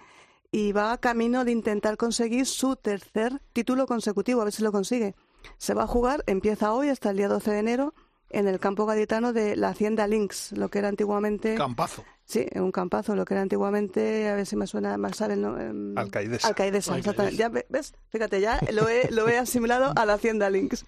[0.52, 5.14] y va camino de intentar conseguir su tercer título consecutivo, a ver si lo consigue.
[5.58, 7.94] Se va a jugar, empieza hoy hasta el día 12 de enero
[8.30, 12.04] en el campo gaditano de la Hacienda Links, lo que era antiguamente Campazo.
[12.24, 15.42] Sí, un campazo, lo que era antiguamente, a ver si me suena más, ¿saben?
[15.42, 15.56] No?
[15.60, 16.48] Em, Alcaidesa.
[16.48, 16.96] Alcaidesa, Alcaidesa.
[16.98, 17.36] exactamente.
[17.36, 20.84] Ya ve- ves, fíjate, ya lo he, lo he asimilado a la Hacienda Links.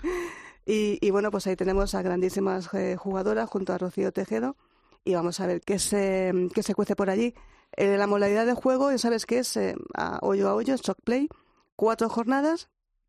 [0.66, 4.56] Y, y bueno, pues ahí tenemos a grandísimas eh, jugadoras junto a Rocío Tejedo
[5.08, 7.32] y vamos a ver qué se, qué se cuece por allí.
[7.72, 10.98] Eh, la modalidad de juego, ya sabes que es eh, a hoyo a hoyo, shock
[11.02, 11.28] play,
[11.76, 12.68] cuatro jornadas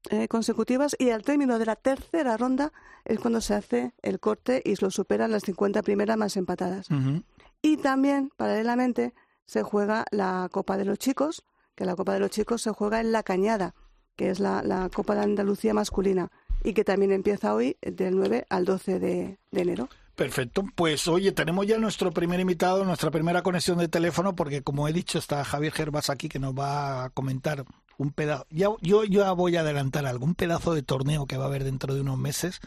[0.09, 2.71] eh, consecutivas y al término de la tercera ronda
[3.03, 6.87] es cuando se hace el corte y lo superan las 50 primeras más empatadas.
[7.61, 9.13] Y también, paralelamente,
[9.45, 11.43] se juega la Copa de los Chicos,
[11.75, 13.75] que la Copa de los Chicos se juega en La Cañada,
[14.15, 16.31] que es la, la Copa de Andalucía masculina,
[16.63, 19.89] y que también empieza hoy del 9 al 12 de, de enero.
[20.19, 20.65] Perfecto.
[20.75, 24.91] Pues oye, tenemos ya nuestro primer invitado, nuestra primera conexión de teléfono, porque como he
[24.91, 27.63] dicho, está Javier Gervas aquí que nos va a comentar
[27.97, 28.45] un pedazo.
[28.49, 31.95] Ya, yo, yo voy a adelantar algún pedazo de torneo que va a haber dentro
[31.95, 32.59] de unos meses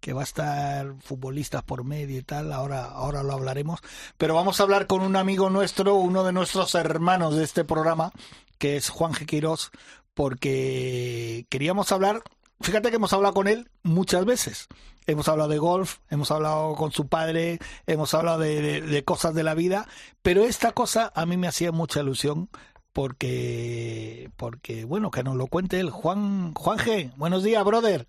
[0.00, 3.80] que va a estar futbolistas por medio y tal, ahora, ahora lo hablaremos.
[4.16, 8.12] Pero vamos a hablar con un amigo nuestro, uno de nuestros hermanos de este programa,
[8.56, 9.70] que es Juan G.
[10.14, 12.22] Porque queríamos hablar,
[12.62, 14.68] fíjate que hemos hablado con él muchas veces.
[15.06, 19.54] Hemos hablado de golf, hemos hablado con su padre, hemos hablado de, cosas de la
[19.54, 19.86] vida,
[20.22, 22.48] pero esta cosa a mí me hacía mucha ilusión
[22.92, 25.90] porque, porque bueno, que nos lo cuente él.
[25.90, 28.08] Juan, Juan G, buenos días, brother.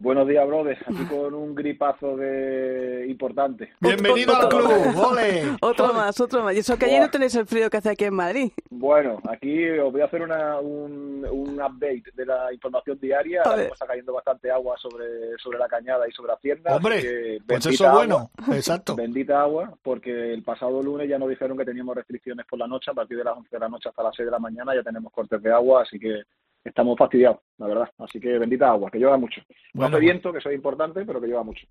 [0.00, 0.80] Buenos días, brothers.
[0.88, 3.70] Aquí con un gripazo de importante.
[3.80, 5.42] Bienvenido al club, ¡Ole!
[5.60, 6.54] Otro más, otro más.
[6.56, 8.50] Y eso que allí no tenéis el frío que hace aquí en Madrid.
[8.70, 13.42] Bueno, aquí os voy a hacer una, un, un update de la información diaria.
[13.42, 16.76] Está cayendo bastante agua sobre, sobre la cañada y sobre Hacienda.
[16.76, 18.30] Hombre, pues eso es bueno.
[18.54, 18.96] Exacto.
[18.96, 22.90] Bendita agua, porque el pasado lunes ya nos dijeron que teníamos restricciones por la noche.
[22.90, 24.82] A partir de las 11 de la noche hasta las 6 de la mañana ya
[24.82, 26.22] tenemos cortes de agua, así que
[26.64, 27.90] estamos fastidiados, la verdad.
[27.98, 29.40] Así que bendita agua, que lleva mucho.
[29.72, 31.66] No bueno, hace viento, que eso es importante, pero que lleva mucho.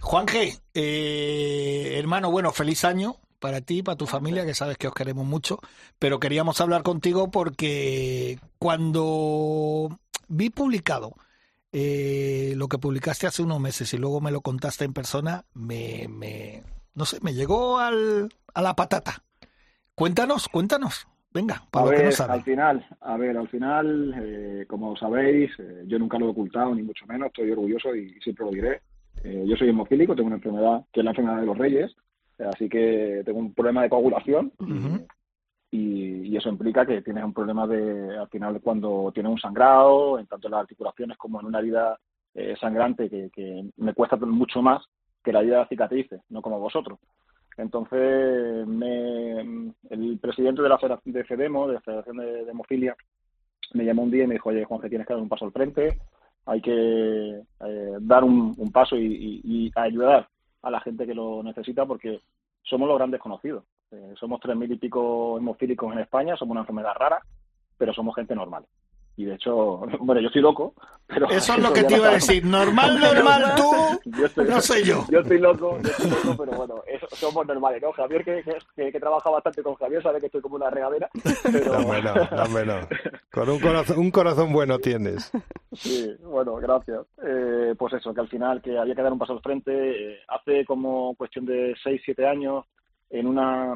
[0.00, 4.88] Juan G, eh, hermano, bueno, feliz año para ti, para tu familia, que sabes que
[4.88, 5.58] os queremos mucho,
[5.98, 9.98] pero queríamos hablar contigo porque cuando
[10.28, 11.14] vi publicado
[11.72, 16.06] eh, lo que publicaste hace unos meses y luego me lo contaste en persona, me,
[16.08, 16.62] me
[16.94, 19.22] no sé, me llegó al, a la patata.
[19.94, 21.06] Cuéntanos, cuéntanos.
[21.36, 22.32] Venga, para a ver, que no sabe.
[22.32, 26.74] al final, a ver, al final, eh, como sabéis, eh, yo nunca lo he ocultado,
[26.74, 28.80] ni mucho menos, estoy orgulloso y siempre lo diré.
[29.22, 31.94] Eh, yo soy hemofílico, tengo una enfermedad que es la enfermedad de los reyes,
[32.38, 35.06] así que tengo un problema de coagulación uh -huh.
[35.72, 40.18] y, y, eso implica que tienes un problema de, al final, cuando tienes un sangrado,
[40.18, 41.98] en tanto en las articulaciones como en una herida
[42.58, 44.82] sangrante, que, que me cuesta mucho más
[45.22, 46.98] que la herida cicatrice, no como vosotros.
[47.56, 52.94] Entonces, me, el presidente de la de FEDEMO, de la Federación de, Hemofilia,
[53.72, 55.52] me llamó un día y me dijo, oye, Juan, tienes que dar un paso al
[55.52, 55.98] frente,
[56.44, 60.28] hay que eh, dar un, paso y, ayudar
[60.62, 62.20] a la gente que lo necesita porque
[62.62, 63.64] somos los grandes conocidos.
[63.90, 67.20] Eh, somos tres mil y pico hemofílicos en España, somos una enfermedad rara,
[67.78, 68.64] pero somos gente normal
[69.16, 70.74] y de hecho, bueno, yo estoy loco,
[71.06, 71.28] pero...
[71.30, 74.84] Eso es lo que te iba a decir, normal, normal tú, yo estoy, no sé
[74.84, 75.04] yo.
[75.10, 77.92] Yo estoy loco, yo estoy loco, pero bueno, eso, somos normales, ¿no?
[77.92, 81.08] Javier, que, que, que, trabaja bastante con Javier, sabe que estoy como una regadera,
[81.50, 81.78] pero...
[81.78, 82.74] No, bueno, no, bueno.
[83.32, 85.30] Con un corazón, un corazón bueno tienes.
[85.72, 87.06] Sí, bueno, gracias.
[87.22, 90.18] Eh, pues eso, que al final que había que dar un paso al frente, eh,
[90.28, 92.64] hace como cuestión de 6, 7 años,
[93.10, 93.74] en una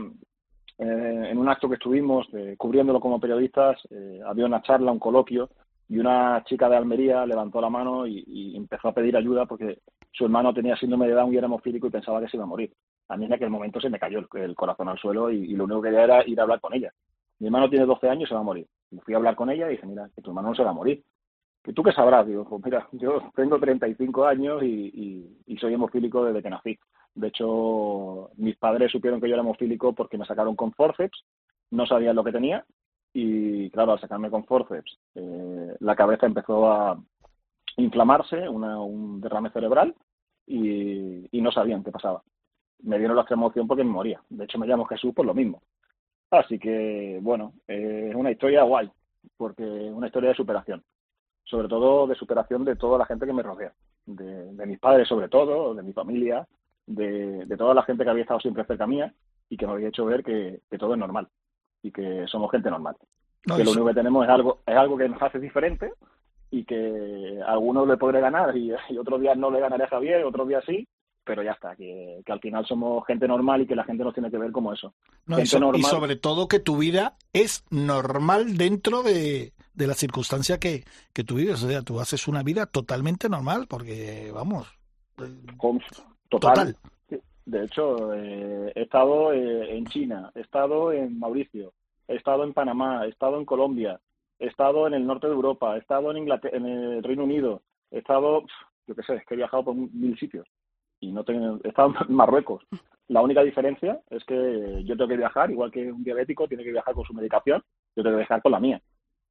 [0.83, 4.99] eh, en un acto que estuvimos eh, cubriéndolo como periodistas, eh, había una charla, un
[4.99, 5.51] coloquio,
[5.87, 10.25] y una chica de Almería levantó la mano y, empezó a pedir ayuda porque su
[10.25, 12.73] hermano tenía síndrome de Down y era hemofílico y pensaba que se iba a morir.
[13.09, 15.83] A mí en aquel momento se me cayó el, corazón al suelo y, lo único
[15.83, 16.91] que quería era ir a hablar con ella.
[17.41, 18.67] Mi hermano tiene 12 años y se va a morir.
[18.91, 20.71] Y fui a hablar con ella y dije, mira, que tu hermano no se va
[20.71, 21.03] a morir.
[21.67, 22.27] ¿Y tú qué sabrás?
[22.27, 26.79] Digo, pues mira, yo tengo 35 años y soy hemofílico desde que nací.
[27.21, 31.23] De hecho, mis padres supieron que yo era hemofílico porque me sacaron con forceps,
[31.71, 32.65] no sabían lo que tenía
[33.13, 36.99] y, claro, al sacarme con forceps, eh, la cabeza empezó a
[37.77, 39.95] inflamarse, una, un derrame cerebral
[40.47, 42.23] y, y, no sabían qué pasaba.
[42.83, 44.23] Me dieron la emoción porque me moría.
[44.31, 45.61] De hecho, me llamo Jesús por lo mismo.
[46.31, 48.91] Así que, bueno, eh, es una historia guay,
[49.37, 50.83] porque es una historia de superación.
[51.45, 53.75] Sobre todo de superación de toda la gente que me rodea.
[54.07, 56.49] De, de mis padres, sobre todo, de mi familia,
[56.87, 59.13] de, de, toda la gente que había estado siempre cerca mía
[59.49, 61.29] y que me había hecho ver que, que todo es normal
[61.83, 62.97] y que somos gente normal.
[63.47, 65.93] No, que lo único que tenemos es algo, es algo que nos hace diferente
[66.51, 69.89] y que a algunos le podré ganar y, y otros días no le ganaré a
[69.89, 70.87] Javier, otros días sí,
[71.25, 74.15] pero ya está, que, que, al final somos gente normal y que la gente nos
[74.15, 74.95] tiene que ver como eso.
[75.27, 79.95] No, y, so, y, sobre todo que tu vida es normal dentro de, de la
[79.95, 81.63] circunstancia que, que tú vives.
[81.63, 84.69] O sea, tú haces una vida totalmente normal porque, vamos...
[86.31, 86.55] Total.
[86.55, 86.77] Total.
[87.51, 91.73] De hecho, eh, he estado eh, en China, he estado en Mauricio,
[92.07, 94.01] he estado en Panamá, he estado en Colombia,
[94.39, 97.63] he estado en el norte de Europa, he estado en, Inglaterra, en el Reino Unido,
[97.91, 98.45] he estado,
[98.87, 100.47] yo qué sé, es que he viajado por mil sitios
[101.01, 102.63] y no tengo, he estado en Marruecos.
[103.09, 106.71] La única diferencia es que yo tengo que viajar, igual que un diabético tiene que
[106.71, 107.61] viajar con su medicación,
[107.97, 108.81] yo tengo que viajar con la mía.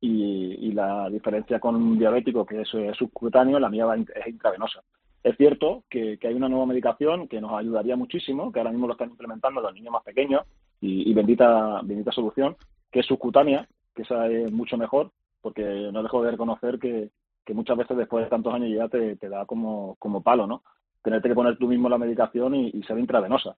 [0.02, 4.84] Y, y la diferencia con un diabético que es, es subcutáneo, la mía es intravenosa.
[5.24, 8.94] Es cierto que, hay una nueva medicación que nos ayudaría muchísimo, que ahora mismo lo
[8.94, 10.44] están implementando los niños más pequeños,
[10.82, 12.56] y, y bendita, bendita solución,
[12.92, 17.10] que es subcutánea, que esa es mucho mejor, porque no dejo de reconocer que,
[17.46, 20.62] que muchas veces después de tantos años ya te, te da como, como palo, ¿no?
[21.02, 23.56] Tenerte que poner tú mismo la medicación y, ser intravenosa.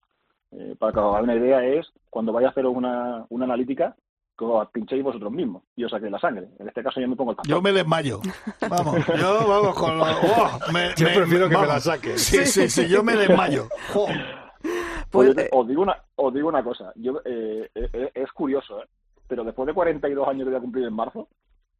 [0.52, 3.96] Eh, para que os hagáis una idea es, cuando vais a hacer una, una analítica,
[4.48, 6.48] que os pinchéis vosotros mismos y os saquéis la sangre.
[6.60, 7.38] En este caso yo me pongo el.
[7.48, 8.20] Yo me desmayo.
[8.70, 10.04] Vamos, yo vamos con lo...
[10.06, 10.60] ¡Oh!
[10.74, 12.18] me, Yo me- prefiero que me la saque.
[12.18, 13.68] Sí, sí, sí, yo me desmayo.
[15.10, 18.80] Pues, eh, os digo una os digo una cosa yo eh, eh, eh, es curioso
[18.82, 18.86] ¿eh?
[19.28, 21.28] pero después de 42 años que voy a cumplir en marzo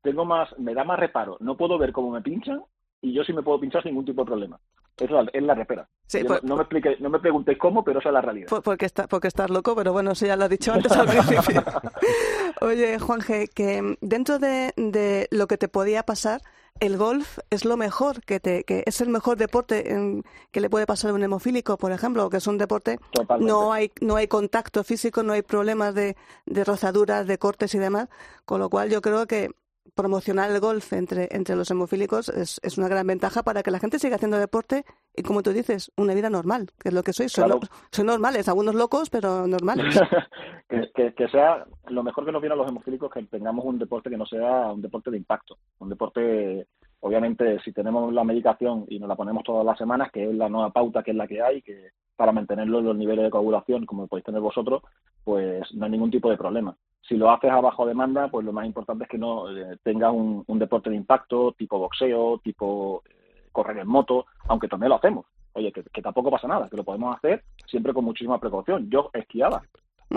[0.02, 2.62] tengo más me da más reparo no puedo ver cómo me pinchan
[3.02, 4.60] y yo sí me puedo pinchar sin ningún tipo de problema
[4.98, 7.86] es la, es la repera Sí, pues- no, no me expliqué, no me preguntéis cómo
[7.86, 10.36] pero esa es la realidad Por- Porque, está, porque estás loco, pero bueno, eso ya
[10.36, 11.64] lo has dicho antes al principio.
[12.62, 16.42] Oye, Juanje, que dentro de, de lo que te podía pasar,
[16.80, 20.70] el golf es lo mejor, que, te, que es el mejor deporte en- que le
[20.70, 23.52] puede pasar a un hemofílico, por ejemplo, que es un deporte, Totalmente.
[23.52, 27.80] no hay, no hay contacto físico, no hay problemas de, de rozaduras, de cortes y
[27.80, 28.10] demás,
[28.46, 29.50] con lo cual yo creo que
[29.96, 33.80] promocionar el golf entre, entre los hemofílicos es, es una gran ventaja para que la
[33.80, 37.14] gente siga haciendo deporte y, como tú dices, una vida normal, que es lo que
[37.14, 37.32] sois.
[37.32, 37.60] Sois, Claro.
[37.92, 40.00] sois normales, algunos locos, pero normales.
[40.70, 43.78] que, que- que sea lo mejor que nos viene a los hemofílicos que tengamos un
[43.80, 46.68] deporte que no sea un deporte de impacto un deporte
[47.02, 50.50] obviamente si tenemos la medicación y nos la ponemos todas las semanas que es la
[50.50, 53.86] nueva pauta que es la que hay que para mantenerlo en los niveles de coagulación
[53.86, 54.84] como podéis tener vosotros
[55.24, 58.54] pues no hay ningún tipo de problema si lo haces a bajo demanda pues lo
[58.54, 63.04] más importante es que no eh, tengas un, un deporte de impacto tipo boxeo tipo
[63.10, 66.78] eh, correr en moto aunque también lo hacemos oye que, que tampoco pasa nada que
[66.78, 69.64] lo podemos hacer siempre con muchísima precaución yo esquiaba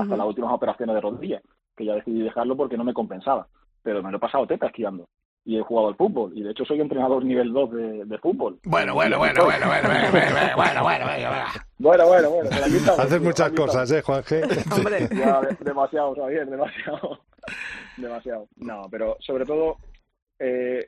[0.00, 1.42] hasta las últimas operaciones de rodilla,
[1.76, 3.46] que ya decidí dejarlo porque no me compensaba.
[3.82, 5.06] Pero me lo he pasado teta esquiando.
[5.46, 6.32] Y he jugado al fútbol.
[6.34, 8.58] Y de hecho soy entrenador nivel 2 de, de fútbol.
[8.64, 10.84] Bueno, bueno, bueno, bueno, bueno, bueno, bueno, bueno, bueno,
[12.06, 12.48] bueno, bueno.
[12.50, 14.42] Bueno, Haces muchas cosas, ¿eh, Juanje?
[14.74, 15.24] Hombre, estamos.
[15.24, 17.18] Ya, de- demasiado, Javier, demasiado.
[17.98, 18.48] demasiado.
[18.56, 19.76] No, pero sobre todo,
[20.38, 20.86] eh,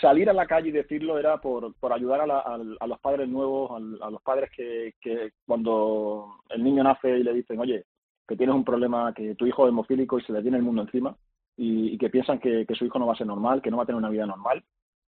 [0.00, 2.40] salir a la calle y decirlo era por, por ayudar a, la-
[2.80, 7.22] a los padres nuevos, al- a los padres que, que cuando el niño nace y
[7.22, 7.84] le dicen, oye,
[8.26, 10.82] que tienes un problema, que tu hijo es hemofílico y se le viene el mundo
[10.82, 11.14] encima,
[11.56, 13.84] y, y que piensan que, su hijo no va a ser normal, que no va
[13.84, 14.62] a tener una vida normal,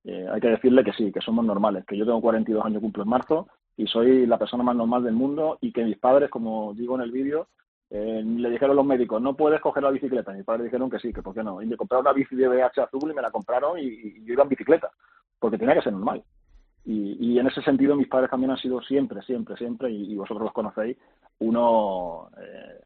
[0.05, 3.03] eh, hay que decirle que sí, que somos normales, que yo tengo 42 años, cumplo
[3.03, 6.75] en marzo, y soy la persona más normal del mundo, y que mis padres, como
[6.75, 7.49] digo en el vídeo,
[7.91, 10.33] eh, le dijeron los médicos, no puedes coger la bicicleta.
[10.33, 11.63] Mis padres dijeron que sí, que por qué no.
[11.63, 14.43] Y me compraron una bici de BH azul y me la compraron y, yo iba
[14.43, 14.91] en bicicleta,
[15.39, 16.23] porque tenía que ser normal.
[16.85, 20.45] Y, en ese sentido mis padres también han sido siempre, siempre, siempre, y, y vosotros
[20.45, 20.97] los conocéis,
[21.41, 22.81] uno eh,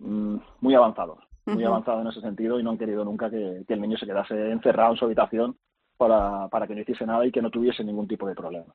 [0.00, 1.66] mm, muy avanzados, muy Ujú.
[1.72, 4.50] avanzados en ese sentido y no han querido nunca que, que el niño se quedase
[4.50, 5.56] encerrado en su habitación
[5.96, 8.74] para, para que no hiciese nada y que no tuviese ningún tipo de problema.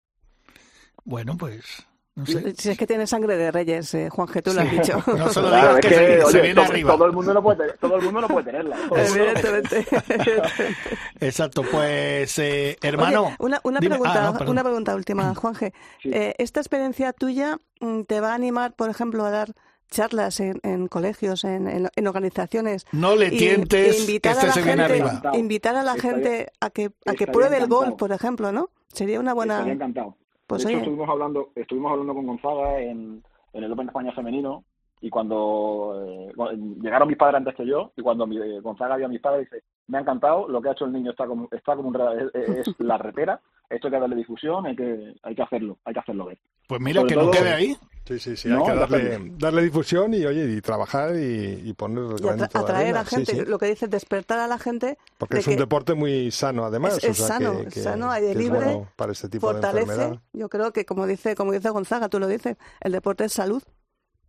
[1.04, 2.54] Bueno, pues, no sé.
[2.56, 5.04] si es que tiene sangre de reyes, eh, Juanje, tú lo has dicho.
[5.18, 6.94] No se lo Claro, digas es que, se, se oye, viene todo, arriba.
[6.94, 8.78] todo el mundo no puede todo el mundo no puede tenerla.
[8.96, 9.86] Evidentemente.
[11.20, 13.24] Exacto, pues, eh, hermano.
[13.24, 15.74] Oye, una, una dime- pregunta, ah, no, una pregunta última, Juanje.
[16.02, 16.10] Sí.
[16.14, 19.54] Eh, ¿Esta experiencia tuya mm, te va a animar, por ejemplo, a dar
[19.92, 22.88] charlas en, en colegios, en, en- en organizaciones?
[22.92, 25.38] No le y- tientes, e que invitar a este la se viene gente, arriba.
[25.38, 28.70] invitar a la Estaría- gente a que, a que pruebe el golf, por ejemplo, ¿no?
[28.88, 29.56] Sería una buena...
[29.56, 30.16] Estaría encantado.
[30.48, 30.86] Pues de hecho, oye.
[30.88, 33.24] estuvimos hablando, estuvimos hablando con Gonzaga en,
[33.54, 34.64] en el Open de España femenino
[35.00, 36.50] y cuando eh, cu-
[36.82, 39.50] llegaron mis padres antes que yo y cuando mi, eh, Gonzaga vio a mis padres
[39.50, 41.96] dice me ha encantado lo que ha hecho el niño está como está como un
[42.36, 45.94] es, es la repera esto hay que darle difusión hay que hay que hacerlo hay
[45.94, 47.78] que hacerlo ver Pues mira, Sobre que no quede ahí.
[48.06, 51.74] Sí, sí, sí, No, hay que darle, darle difusión y, oye, y trabajar y, y
[51.74, 53.00] poner y atra- de atraer arena.
[53.02, 53.46] a Sí, gente, sí.
[53.46, 56.98] lo que dices, despertar a la gente Porque de es un deporte muy sano, además.
[56.98, 59.30] Es- es o sea, sano, que, es que- sano, aire es libre, bueno para este
[59.30, 59.92] tipo de fortalece.
[59.94, 60.22] enfermedad.
[60.34, 63.62] Yo creo que, como dice, como dice Gonzaga, tú lo dices, el deporte es salud.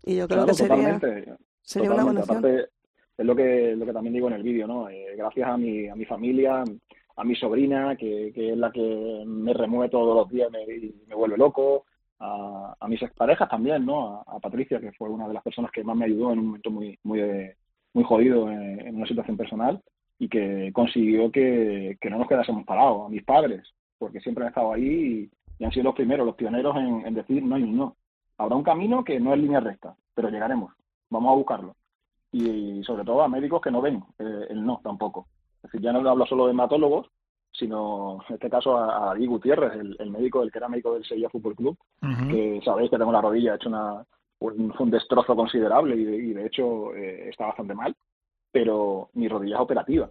[0.04, 2.20] Y yo creo Claro, que sería, totalmente sería una buena.
[2.20, 2.68] Aparte,
[3.16, 4.88] es lo que, lo que también digo en el vídeo, ¿no?
[4.90, 6.62] Eh, gracias a mi, a mi familia,
[7.16, 10.94] a mi sobrina, que, que es la que me remueve todos los días me- y
[11.08, 11.86] me vuelve loco,
[12.22, 14.22] a, a mis exparejas también, ¿no?
[14.26, 16.70] A, Patricia, que fue una de las personas que más me ayudó en un momento
[16.70, 17.56] muy, muy, eh,
[17.92, 19.82] muy jodido en, una situación personal
[20.18, 24.48] y que consiguió que, que no nos quedásemos parados, a mis padres, porque siempre han
[24.48, 27.96] estado ahí y, han sido los primeros, los pioneros en, decir no y no.
[28.36, 30.72] Habrá un camino que no es línea recta, pero llegaremos,
[31.08, 31.76] vamos a buscarlo.
[32.32, 35.28] Y, sobre todo a médicos que no ven eh, el no tampoco.
[35.56, 37.08] Es decir, ya no hablo solo de hematólogos,
[37.52, 40.94] sino en este caso a, a Di Gutiérrez, el, el médico, el que era médico
[40.94, 41.76] del Sevilla Fútbol Club,
[42.28, 44.04] que sabéis que tengo la rodilla hecho una,
[44.40, 47.94] un, un destrozo considerable y de, y de hecho eh, está bastante mal,
[48.50, 50.10] pero mi rodilla es operativa.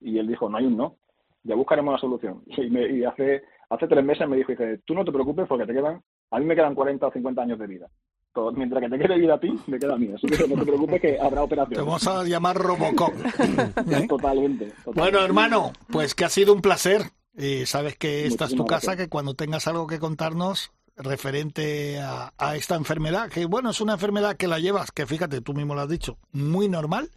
[0.00, 0.96] Y él dijo, no hay un no,
[1.44, 2.42] ya buscaremos la solución.
[2.56, 5.66] Y, me- y hace, hace tres meses me dijo, dice, tú no te preocupes porque
[5.66, 6.00] te quedan,
[6.30, 7.88] a mí me quedan 40 o 50 años de vida.
[8.32, 10.10] Todo- mientras que te quede vida a ti, me queda a mí.
[10.14, 11.86] Así que no te preocupes que habrá Te operación.
[11.86, 13.12] vamos a llamar Robocop.
[13.90, 14.06] ¿eh?
[14.08, 14.70] Totalmente, totalmente.
[14.94, 17.02] Bueno, hermano, pues que ha sido un placer.
[17.36, 18.96] Y sabes que esta es tu casa, gracias.
[19.06, 23.94] que cuando tengas algo que contarnos referente a, a esta enfermedad, que bueno, es una
[23.94, 27.10] enfermedad que la llevas, que fíjate, tú mismo lo has dicho, muy normal,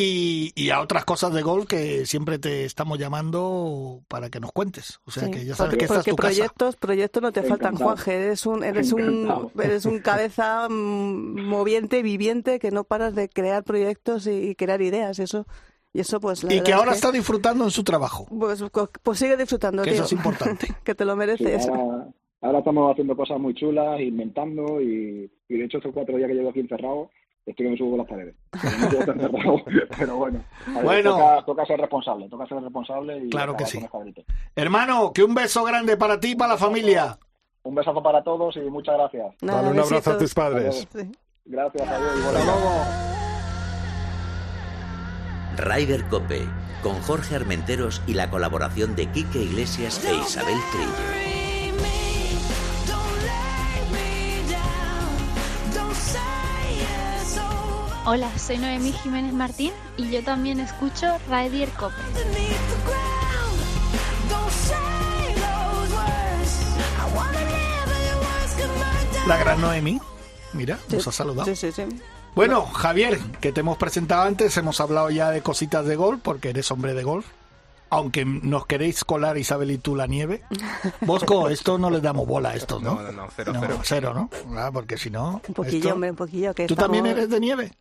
[0.00, 4.52] y, y a otras cosas de golf que siempre te estamos llamando para que nos
[4.52, 5.00] cuentes.
[5.06, 6.28] O sea Sí, que ya sabes porque, que esta es tu casa.
[6.28, 7.76] proyectos, proyectos no te faltan.
[7.76, 8.14] Juanje.
[8.14, 13.64] Eres un, eres un, eres un cabeza mm, moviente, viviente, que no paras de crear
[13.64, 15.18] proyectos y, y crear ideas.
[15.18, 15.46] Eso,
[15.92, 16.44] y eso, pues.
[16.44, 18.26] la Y que es ahora está disfrutando en su trabajo.
[18.30, 19.96] Pues, co- pues sigue disfrutando, Que tío.
[19.96, 20.68] eso es importante.
[20.84, 21.68] que te lo Sí, mereces.
[21.68, 22.08] ahora,
[22.42, 26.34] ahora estamos haciendo cosas muy chulas, inventando y, y de hecho estos cuatro días que
[26.34, 27.10] llevo aquí encerrado,
[27.50, 28.34] estoy que me subo por las paredes.
[28.52, 29.62] No
[29.98, 30.40] pero bueno.
[30.66, 31.10] Ver, Bueno.
[31.16, 33.80] Toca, toca ser responsable, toca ser responsable y Claro que sí.
[33.88, 34.14] con.
[34.56, 37.18] Hermano, que un beso grande para ti y para la familia.
[37.62, 39.34] Un besazo para todos y muchas gracias.
[39.42, 40.86] Nada, Dale un abrazo a tus padres.
[40.92, 41.12] Sí.
[41.44, 42.12] Gracias, adiós.
[42.14, 42.62] y Hasta buenas noches.
[42.62, 42.84] luego.
[45.56, 46.46] Ryder Cope,
[46.82, 51.37] con Jorge Armenteros y la colaboración de Quique Iglesias e Isabel Trillo.
[58.10, 61.94] Hola, soy Noemí Jiménez Martín y yo también escucho Radier Cope.
[69.26, 70.00] La gran Noemi.
[70.54, 71.44] Mira, nos ha saludado.
[71.44, 71.82] Sí, sí, sí.
[72.34, 76.48] Bueno, Javier, que te hemos presentado antes, hemos hablado ya de cositas de golf, porque
[76.48, 77.26] eres hombre de golf.
[77.90, 80.42] Aunque nos queréis colar Isabel y tú la nieve.
[81.00, 82.96] Bosco, esto no le damos bola a esto, ¿no?
[82.96, 83.80] No, no, no, cero, No, cero.
[83.82, 84.30] cero, ¿no?
[84.58, 85.40] Ah, porque si no...
[85.48, 86.54] Un poquillo, esto- hombre, un poquillo.
[86.54, 87.72] Que ¿Tú estamos- también eres de nieve?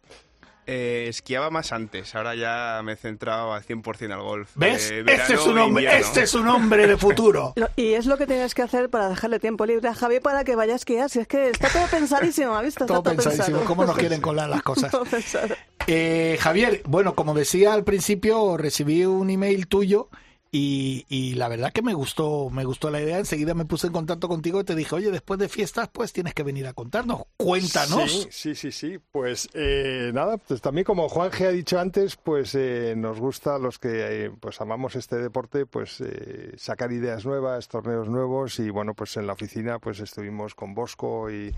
[0.69, 4.49] Eh, esquiaba más antes, ahora ya me he centrado al 100% al golf.
[4.55, 4.91] ¿Ves?
[4.91, 7.53] Eh, este es un e hombre, este es un hombre de futuro.
[7.55, 10.43] Lo- Y es lo que tienes que hacer para dejarle tiempo libre a Javi para
[10.43, 11.09] que vaya a esquiar.
[11.09, 12.83] Si es que está todo pensadísimo, ¿ha visto?
[12.83, 13.45] Está Todo pensadísimo.
[13.59, 13.65] pensado.
[13.65, 14.91] ¿Cómo nos quieren colar las cosas?
[14.91, 15.55] Todo pensado.
[15.87, 20.09] Eh, Javier, bueno, como decía al principio, recibí un email tuyo
[20.51, 23.19] y, y la verdad que me gustó, me gustó la idea.
[23.19, 26.33] Enseguida me puse en contacto contigo y te dije, oye, después de fiestas, pues tienes
[26.33, 27.23] que venir a contarnos.
[27.37, 28.27] Cuéntanos.
[28.31, 28.97] Sí, sí, sí.
[29.11, 33.57] Pues eh, nada, pues también como Juan G ha dicho antes, pues eh, nos gusta
[33.57, 38.69] los que eh, pues amamos este deporte, pues eh, sacar ideas nuevas, torneos nuevos y
[38.69, 41.53] bueno, pues en la oficina pues estuvimos con Bosco y,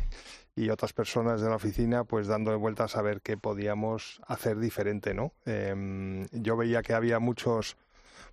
[0.60, 5.14] y otras personas de la oficina pues dando vueltas a ver qué podíamos hacer diferente,
[5.14, 5.32] ¿no?
[5.46, 7.78] Em, yo veía que había muchos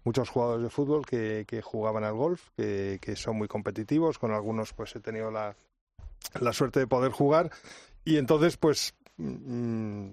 [0.02, 4.32] muchos jugadores de fútbol que, que jugaban al golf, que, que son muy competitivos, con
[4.32, 5.54] algunos pues he tenido la,
[6.40, 7.52] la suerte de poder jugar
[8.04, 10.08] y entonces pues mm,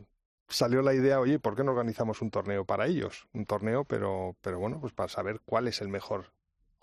[0.48, 3.28] salió la idea, oye, ¿por qué no organizamos un torneo para ellos?
[3.34, 6.32] Un torneo, pero, pero bueno, pues para saber cuál es el mejor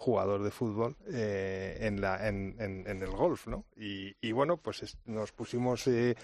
[0.01, 3.67] jugador de fútbol eh, en, la, en, en, en el golf, ¿no?
[3.77, 6.17] Y, y bueno, pues es- nos pusimos eh,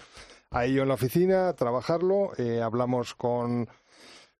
[0.49, 3.69] a ello en la oficina a trabajarlo, eh, hablamos con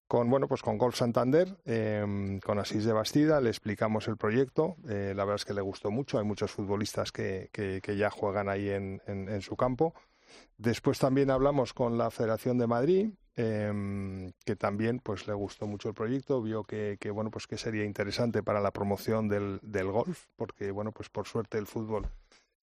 [0.08, 4.78] con bueno pues con Golf Santander, eh, con Asís de Bastida, le explicamos el proyecto,
[4.88, 8.10] eh, la verdad es que le gustó mucho, hay muchos futbolistas que, que, que ya
[8.10, 9.94] juegan ahí en, en su campo.
[10.58, 15.90] Después también hablamos con la Federación de Madrid, eh, que también pues le gustó mucho
[15.90, 19.92] el proyecto, vio que, que bueno pues que sería interesante para la promoción del, del
[19.92, 22.08] golf, porque bueno pues por suerte el fútbol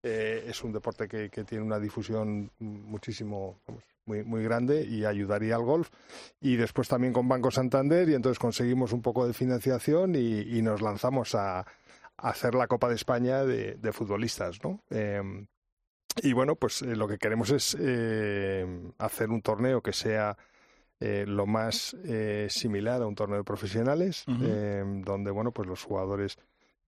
[0.02, 3.60] eh, es un deporte que, que tiene una difusión muchísimo
[4.04, 5.88] muy, muy grande y ayudaría al golf.
[6.40, 10.60] Y después también con Banco Santander y entonces conseguimos un poco de financiación y, y
[10.60, 11.66] nos lanzamos a, a
[12.16, 14.82] hacer la Copa de España de, de futbolistas, ¿no?
[14.90, 15.46] Eh,
[16.22, 18.66] y bueno, pues eh, lo que queremos es eh,
[18.98, 20.36] hacer un torneo que sea
[21.06, 25.82] eh, lo más eh, similar a un torneo de profesionales, eh, donde bueno, pues los
[25.82, 26.36] jugadores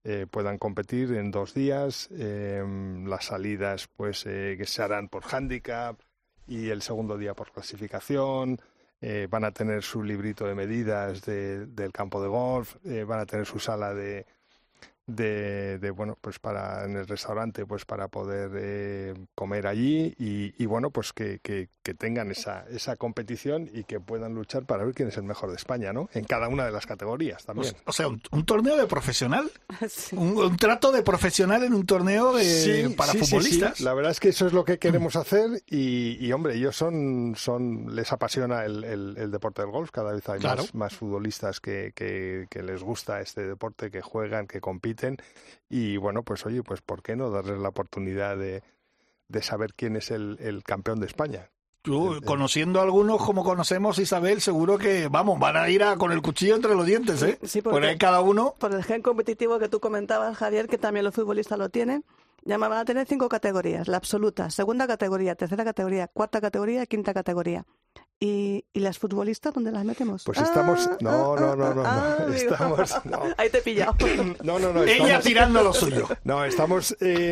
[0.04, 2.62] eh, puedan competir en dos días, eh,
[3.06, 5.98] las salidas pues eh, que se harán por handicap
[6.46, 8.58] y el segundo día por clasificación.
[9.02, 13.26] eh, van a tener su librito de medidas de- del campo de golf, van a
[13.26, 14.24] tener su sala de,
[15.06, 20.54] de, de, bueno pues para en el restaurante pues para poder eh, comer allí y,
[20.62, 24.84] y, bueno pues que, que, que tengan esa esa competición y que puedan luchar para
[24.84, 27.74] ver quién es el mejor de España no en cada una de las categorías también
[27.84, 29.50] o sea, un, un torneo de profesional.
[29.88, 30.16] Sí.
[30.16, 33.78] Un, un trato de profesional en un torneo de, Sí, para sí, futbolistas.
[33.78, 33.84] sí.
[33.84, 37.34] La verdad es que eso es lo que queremos hacer y, y, hombre, ellos son,
[37.36, 39.90] son les apasiona el, el- el deporte del golf.
[39.90, 40.62] Cada vez hay Claro.
[40.62, 44.95] más, más futbolistas que, que- que les gusta este deporte, que juegan, que compiten
[45.68, 48.62] y bueno, pues oye, pues ¿por qué no darles la oportunidad de,
[49.28, 51.50] de saber quién es el, el campeón de España?
[52.24, 56.20] Conociendo a algunos como conocemos, Isabel, seguro que, vamos, van a ir a, con el
[56.20, 57.38] cuchillo entre los dientes, ¿eh?
[57.44, 58.54] Sí, Porque porque- cada uno...
[58.58, 62.04] Por el gen competitivo que tú comentabas, Javier, que también los futbolistas lo tienen.
[62.46, 67.12] Ya van a tener cinco categorías, la absoluta, segunda categoría, tercera categoría, cuarta categoría, quinta
[67.12, 67.66] categoría.
[68.20, 70.22] ¿Y, y las futbolistas dónde las metemos?
[70.24, 70.86] Pues estamos...
[70.90, 72.28] Ah, No, ah, no, no, no, ah, no.
[72.32, 72.94] Estamos...
[73.04, 73.22] no.
[73.36, 73.94] Ahí te he pillado.
[74.44, 74.84] No, no, no.
[74.84, 76.08] Ella tirando lo suyo.
[76.24, 77.30] No, estamos eh,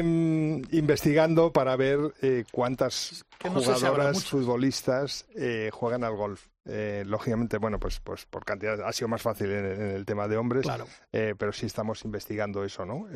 [0.73, 6.17] investigando para ver eh, cuántas Que no sé si habrá jugadoras futbolistas eh, juegan al
[6.17, 6.47] golf.
[6.67, 10.29] Eh, lógicamente, bueno, pues, pues por cantidad ha sido más fácil en, en el tema
[10.29, 10.87] de hombres, Claro.
[11.13, 13.07] eh, pero sí estamos investigando eso, ¿no?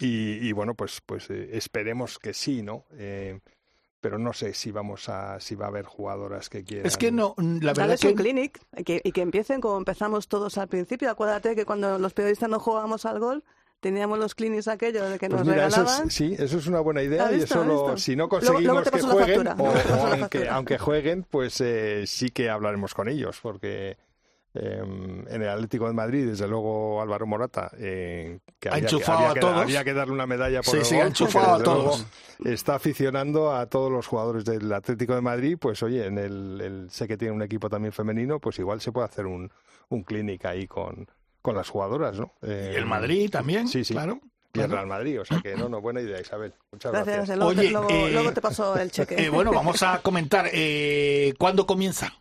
[0.00, 2.84] Y, y, bueno, pues, pues eh, esperemos que sí, ¿no?
[2.98, 3.40] Eh,
[4.00, 6.86] pero no sé si vamos a, si va a haber jugadoras que quieran.
[6.86, 9.78] Es que no, la verdad Dales que un clinic y que, y que empiecen como
[9.78, 11.10] empezamos todos al principio.
[11.10, 13.42] Acuérdate que cuando los periodistas no jugábamos al gol,
[13.80, 16.08] teníamos los clinics aquellos de que Pues nos mira, eso regalaban.
[16.08, 18.60] es, sí, eso es una buena idea ¿Has y eso ¿Has lo- si no Luego-
[18.60, 19.74] luego conseguimos que jueguen, o,
[20.20, 23.96] aunque, aunque jueguen, pues eh, sí que hablaremos con ellos, porque
[24.58, 24.82] eh,
[25.28, 29.18] en el Atlético de Madrid, desde luego Álvaro Morata, eh, que Ha había, que, enchufado
[29.18, 29.60] había a que- todos.
[29.62, 32.06] había que darle una medalla por Sí, el sí, gol, ha enchufado a todos.
[32.44, 36.90] Está aficionando a todos los jugadores del Atlético de Madrid, pues oye, en el, el-
[36.90, 39.50] sé que tiene un equipo también femenino, pues igual se puede hacer un,
[39.88, 41.06] un clinic ahí con,
[41.42, 42.32] con las jugadoras, ¿no?
[42.42, 43.94] Eh, Y el Madrid también, Sí, sí.
[43.94, 44.20] claro.
[44.52, 44.70] y el.
[44.70, 46.54] Real Madrid, o sea que no, no, buena idea, Isabel.
[46.72, 47.16] Muchas gracias.
[47.16, 49.14] Gracias, luego, te, Oye, luego- eh, luego te paso el cheque.
[49.22, 50.48] Eh, bueno, vamos a comentar.
[50.52, 52.12] Eh, ¿Cuándo comienza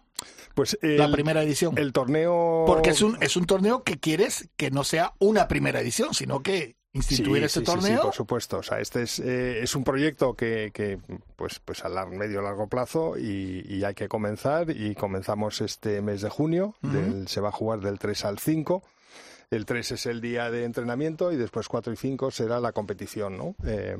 [0.55, 1.77] Pues la el, primera edición?
[1.77, 2.63] el torneo.
[2.65, 6.41] Porque es un, es un torneo que quieres que no sea una primera edición, sino
[6.41, 8.01] que instituir Sí, ese sí, sí, sí, torneo.
[8.03, 8.57] por supuesto.
[8.59, 10.97] O sea, este es, eh, es un proyecto que, que
[11.35, 14.69] pues, pues a lar- medio largo plazo y, y hay que comenzar.
[14.71, 16.73] Y comenzamos este mes de junio.
[16.81, 18.81] Del- se va a jugar del 3 al 5.
[19.51, 23.37] El 3 es el día de entrenamiento y después 4 y 5 será la competición,
[23.37, 23.55] ¿no?
[23.65, 23.97] Eh,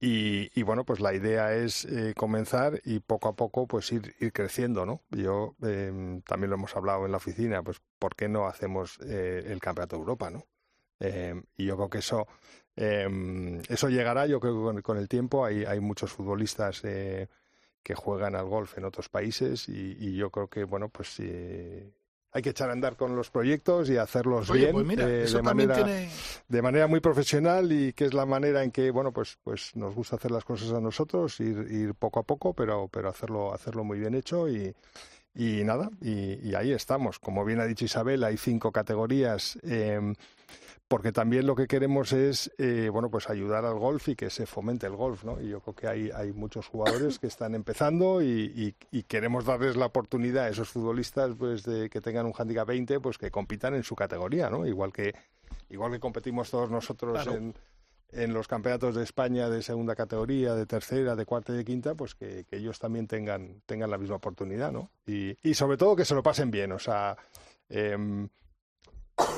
[0.00, 4.14] y, y, bueno, pues la idea es eh, comenzar y poco a poco pues ir,
[4.18, 5.02] ir creciendo, ¿no?
[5.10, 9.44] Yo eh, también lo hemos hablado en la oficina, pues ¿por qué no hacemos eh,
[9.46, 10.46] el Campeonato de Europa, ¿no?
[11.00, 12.26] Eh, y yo creo que eso
[12.76, 17.28] eh, eso llegará, yo creo que con, el tiempo hay, hay muchos futbolistas eh,
[17.82, 21.20] que juegan al golf en otros países y, y yo creo que, bueno, pues
[22.32, 25.26] hay que echar a andar con los proyectos y hacerlos Oye, bien pues mira, eh,
[25.26, 26.08] de manera tiene.
[26.48, 29.94] de manera muy profesional y que es la manera en que bueno pues pues nos
[29.94, 33.82] gusta hacer las cosas a nosotros ir, ir poco a poco pero pero hacerlo hacerlo
[33.84, 34.74] muy bien hecho y
[35.34, 40.00] y nada y, y ahí estamos como bien ha dicho Isabel hay cinco categorías eh,
[40.90, 44.44] porque también lo que queremos es eh, bueno pues ayudar al golf y que se
[44.44, 48.20] fomente el golf no y yo creo que hay hay muchos jugadores que están empezando
[48.20, 48.26] y,
[48.90, 52.66] y- y queremos darles la oportunidad a esos futbolistas pues de que tengan un handicap
[52.66, 55.14] 20 pues que compitan en su categoría no igual que
[55.68, 57.34] igual que competimos todos nosotros Claro.
[57.38, 57.54] en
[58.12, 61.94] en los campeonatos de España de segunda categoría, de tercera, de cuarta y de quinta,
[61.94, 64.90] pues que, que ellos también tengan, tengan la misma oportunidad, ¿no?
[65.06, 67.16] Y, y sobre todo que se lo pasen bien, o sea,
[67.68, 68.28] em,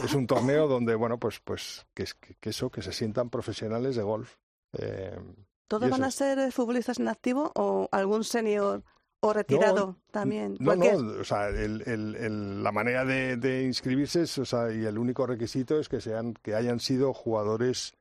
[0.04, 3.96] es un torneo donde, bueno, pues, pues que, es- que- eso, que se sientan profesionales
[3.96, 4.36] de golf.
[4.72, 5.34] Em,
[5.68, 8.82] ¿Todos van a ser eh, futbolistas en activo o algún senior
[9.20, 10.56] o retirado también?
[10.60, 14.44] No, Cualquier- no, o sea, el- el- el- la manera de, de inscribirse es, o
[14.44, 17.94] sea, y el único requisito es que sean, que hayan sido jugadores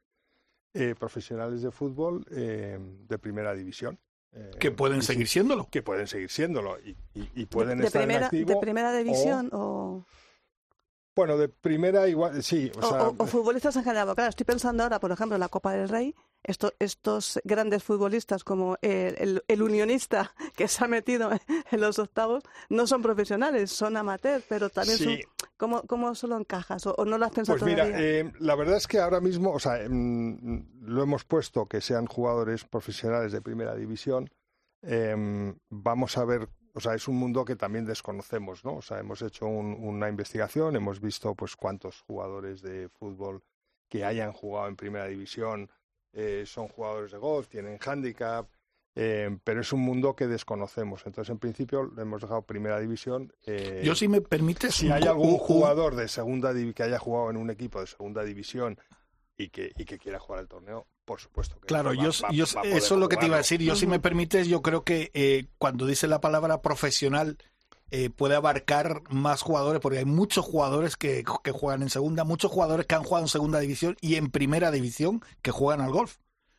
[0.73, 3.99] eh, profesionales de fútbol eh, de primera división.
[4.33, 5.67] Eh, que pueden y sí, seguir siéndolo.
[5.69, 8.49] que pueden seguir siéndolo y, y- y pueden de, estar primera, en activo.
[8.53, 10.05] de primera división o,
[11.15, 14.15] Bueno, de primera igual, sí, o o- sea, o- o futbolistas en general.
[14.15, 18.45] Claro, estoy pensando ahora, por ejemplo, en la Copa del Rey, esto- estos grandes futbolistas
[18.45, 21.29] como el, el- el unionista que se ha metido
[21.71, 25.03] en los octavos no son profesionales, son amateurs, pero también Sí.
[25.03, 25.17] son...
[25.57, 26.87] ¿Cómo, ¿Cómo solo encajas?
[26.87, 29.59] ¿O, no lo has pensado Pues mira, eh, la verdad es que ahora mismo, o
[29.59, 34.27] sea, lo hemos puesto que sean jugadores profesionales de primera división.
[34.81, 38.75] Em, vamos a ver, o sea, es un mundo que también desconocemos, ¿no?
[38.77, 43.41] O sea, hemos hecho un- una investigación, hemos visto pues cuántos jugadores de fútbol
[43.89, 45.69] que hayan jugado en primera división
[46.13, 48.45] eh, son jugadores de golf, tienen handicap,
[48.95, 51.05] eh, pero es un mundo que desconocemos.
[51.05, 53.31] Entonces, en principio, hemos dejado primera división.
[53.45, 54.75] eh, Yo, si me permites.
[54.75, 58.77] si hay algún jugador de segunda que haya jugado en un equipo de segunda división
[59.41, 62.31] y que, y que quiera jugar el torneo, por supuesto que Claro, va- yo, va-
[62.31, 63.61] yo- va eso es lo que te iba a decir.
[63.61, 67.37] Yo, si me permites, yo creo que eh, cuando dice la palabra profesional
[67.93, 72.49] eh, puede abarcar más jugadores, porque hay muchos jugadores que, que juegan en segunda, muchos
[72.49, 76.17] jugadores que han jugado en segunda división y en primera división que juegan al golf.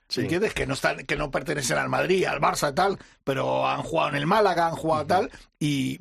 [0.08, 0.20] Sí.
[0.22, 0.52] ¿Entiendes?
[0.52, 4.10] Que no están, que no pertenecen al Madrid, al Barça y tal, pero han jugado
[4.10, 6.00] en el Málaga, han jugado tal, y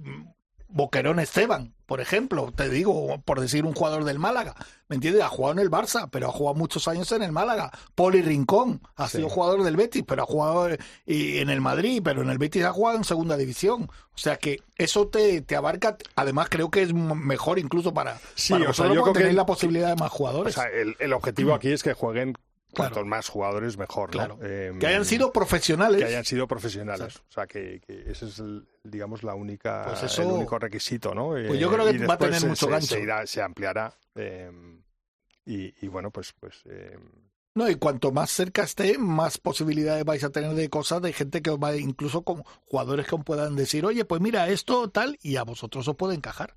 [0.72, 4.56] Boquerón Esteban, por ejemplo, te digo, por decir un jugador del Málaga,
[4.88, 5.24] ¿me entiendes?
[5.24, 7.72] Ha jugado en el Barça, pero ha jugado muchos años en el Málaga.
[7.96, 9.18] Poli Rincón ha Sí.
[9.18, 12.64] sido jugador del Betis, pero ha jugado eh, en el Madrid, pero en el Betis
[12.64, 13.84] ha jugado en segunda división.
[14.14, 18.54] O sea que eso te, te abarca, además creo que es mejor incluso para, Sí,
[18.54, 20.56] para o sea, yo que- la posibilidad de más O jugadores.
[20.56, 22.38] sea, el, el objetivo aquí es que jueguen
[22.82, 22.94] Claro.
[22.96, 24.38] Cuantos más jugadores, mejor, ¿no?
[24.38, 24.40] Claro.
[24.44, 26.00] Em, Que hayan sido profesionales.
[26.00, 27.18] que hayan sido profesionales.
[27.30, 31.14] O sea, que, que ese es, el, digamos, la única, Pues eso- el único requisito,
[31.16, 31.30] ¿no?
[31.30, 32.88] Pues yo creo que va a tener se- mucho se, gancho.
[32.96, 33.94] Se, irá- se ampliará.
[34.16, 34.52] eh,
[35.46, 36.98] y, y bueno, pues, pues eh,
[37.56, 41.42] No, y cuanto más cerca esté, más posibilidades vais a tener de cosas de gente
[41.42, 45.18] que os va, incluso con jugadores que os puedan decir, oye, pues mira, esto tal,
[45.22, 46.56] y a vosotros os puede encajar.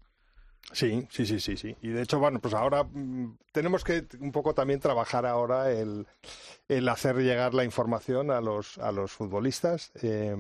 [0.72, 1.76] Sí, sí, sí, sí, sí.
[1.82, 6.06] Y de hecho, bueno, pues ahora mm, tenemos que un poco también trabajar ahora el,
[6.68, 9.92] el hacer llegar la información a los a los futbolistas.
[10.02, 10.34] eh,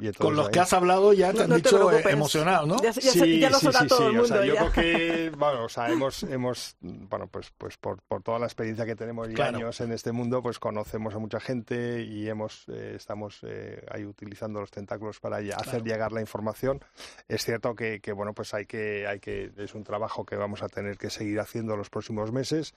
[0.00, 2.02] y Con los ahí- que has hablado ya te No- han no te dicho eh,
[2.10, 2.76] emocionado, ¿no?
[2.82, 4.22] Ya, ya se- ya lo todo el mundo.
[4.24, 4.70] O sea, yo ya.
[4.70, 8.84] creo que, bueno, o sea, hemos, hemos bueno, pues, pues por, por toda la experiencia
[8.84, 9.56] que tenemos y Claro.
[9.58, 14.04] años en este mundo, pues conocemos a mucha gente y hemos, eh, estamos eh, ahí
[14.04, 15.84] utilizando los tentáculos para hacer Claro.
[15.84, 16.80] llegar la información.
[17.28, 20.62] Es cierto que, que, bueno, pues hay que, hay que, es un trabajo que vamos
[20.62, 22.74] a tener que seguir haciendo los próximos meses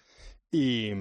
[0.51, 0.91] y,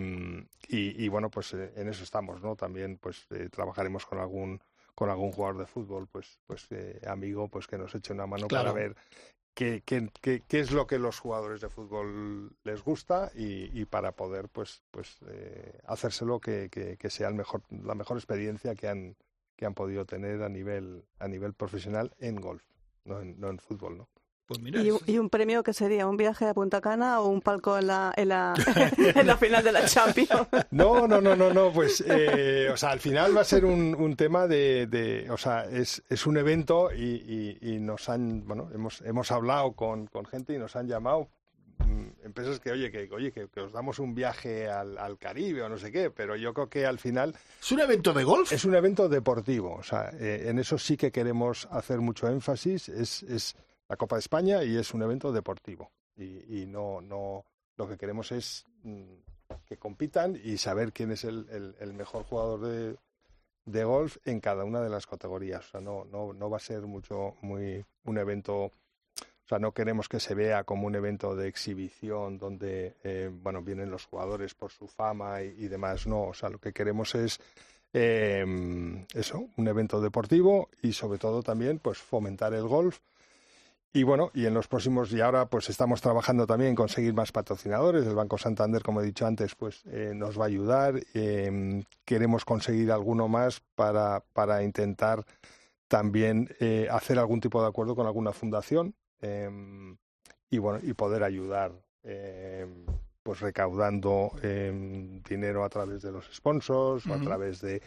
[0.69, 2.57] y, y, bueno, pues eh, en eso estamos, ¿no?
[2.57, 4.61] También, pues eh, trabajaremos con algún
[4.95, 8.49] con algún jugador de fútbol, pues, pues eh, amigo, pues que nos eche una mano
[8.49, 8.75] Claro.
[8.75, 8.97] para ver
[9.55, 13.87] qué, qué, qué, qué es lo que los jugadores de fútbol les gusta y, y
[13.87, 18.75] para poder, pues, pues eh, hacérselo que, que, que sea el mejor, la mejor experiencia
[18.75, 19.17] que han
[19.57, 22.63] que han podido tener a nivel a nivel profesional en golf,
[23.05, 24.09] no en, no en fútbol, ¿no?
[24.51, 27.29] Pues mira, ¿Y, un- y un premio que sería un viaje a Punta Cana o
[27.29, 28.55] un palco en la, en la,
[29.15, 30.49] en la final de la Champions.
[30.73, 33.95] No, no, no, no, no, pues, eh, o sea, al final va a ser un,
[33.95, 38.45] un tema de, de, o sea, es, es un evento y, y- y nos han,
[38.45, 41.29] bueno, hemos, hemos hablado con, con gente y nos han llamado
[41.79, 45.63] mm, empresas que, oye, que, oye, que, que os damos un viaje al, al Caribe
[45.63, 48.51] o no sé qué, pero yo creo que al final ¿es un evento de golf?
[48.53, 52.89] es un evento deportivo, o sea, eh, en eso sí que queremos hacer mucho énfasis,
[52.89, 53.55] es, es
[53.91, 55.91] la Copa de España y es un evento deportivo.
[56.17, 57.45] Y, y no, no,
[57.77, 59.03] lo que queremos es mm,
[59.67, 62.97] que compitan y saber quién es el, el- el mejor jugador de,
[63.65, 65.67] de golf en cada una de las categorías.
[65.67, 68.73] O sea, no, no, no va a ser mucho, muy, un evento, o
[69.49, 73.91] sea, no queremos que se vea como un evento de exhibición donde, eh, bueno, vienen
[73.91, 76.07] los jugadores por su fama y, y demás.
[76.07, 77.41] No, o sea, lo que queremos es
[77.93, 83.01] eh, eso, un evento deportivo y sobre todo también pues fomentar el golf.
[83.93, 87.33] Y bueno, y en los próximos, y ahora pues estamos trabajando también en conseguir más
[87.33, 88.07] patrocinadores.
[88.07, 91.01] El Banco Santander, como he dicho antes, pues eh, nos va a ayudar.
[91.15, 95.25] Eh, queremos conseguir alguno más para, para intentar
[95.91, 99.51] también eh, hacer algún tipo de acuerdo con alguna fundación eh,
[100.49, 101.73] y bueno, y poder ayudar
[102.05, 102.65] eh,
[103.25, 104.31] pues recaudando
[105.29, 107.83] dinero a través de los sponsors o a través de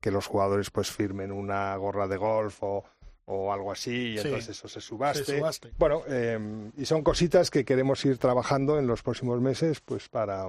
[0.00, 2.84] que los jugadores pues firmen una gorra de golf o,
[3.26, 4.26] o algo así y Sí.
[4.28, 5.24] entonces eso se subaste.
[5.24, 5.72] Se subaste.
[5.78, 6.38] Bueno, eh,
[6.76, 10.48] y son cositas que queremos ir trabajando en los próximos meses pues para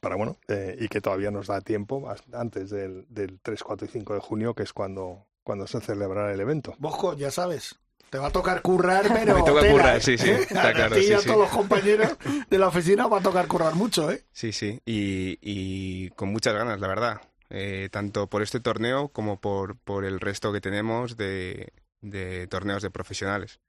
[0.00, 3.90] para bueno, eh, y que todavía nos da tiempo antes del, del 3, 4 y
[3.90, 6.74] 5 de junio, que es cuando, cuando se celebrará el evento.
[6.78, 7.74] Bosco, ya sabes,
[8.08, 9.34] te va a tocar currar, pero.
[9.34, 10.00] Me toca tela, currar, ¿eh?
[10.00, 11.26] sí, sí, está A claro, ti y sí, a sí.
[11.26, 12.16] todos los compañeros
[12.48, 14.22] de la oficina va a tocar currar mucho, ¿eh?
[14.32, 17.20] Sí, sí, y, y con muchas ganas, la verdad.
[17.54, 22.82] Eh, tanto por este torneo como por, por el resto que tenemos de, de torneos
[22.82, 23.60] de profesionales.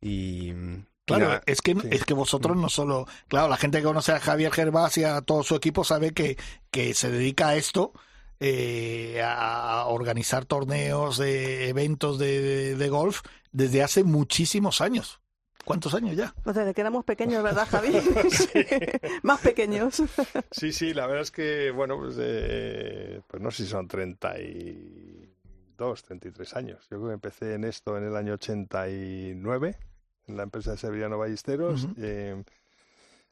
[0.00, 1.88] Y mm, Claro, es que sí.
[1.90, 5.20] es que vosotros no solo, claro, la gente que conoce a Javier Gervás y a
[5.20, 6.38] todo su equipo sabe que,
[6.70, 7.92] que se dedica a esto,
[8.40, 13.20] eh, a organizar torneos, de eventos de- de golf
[13.52, 15.20] desde hace muchísimos años.
[15.64, 16.34] ¿Cuántos años ya?
[16.44, 17.92] Pues desde que éramos pequeños, ¿verdad, Javi?
[19.22, 20.02] Más pequeños.
[20.50, 26.02] Sí, sí, la verdad es que, bueno, pues, eh, pues no sé si son 32,
[26.02, 26.80] 33 años.
[26.90, 29.78] Yo creo que empecé en esto en el año 89,
[30.26, 31.94] en la empresa de Severiano Ballesteros, Ujú.
[31.98, 32.42] eh,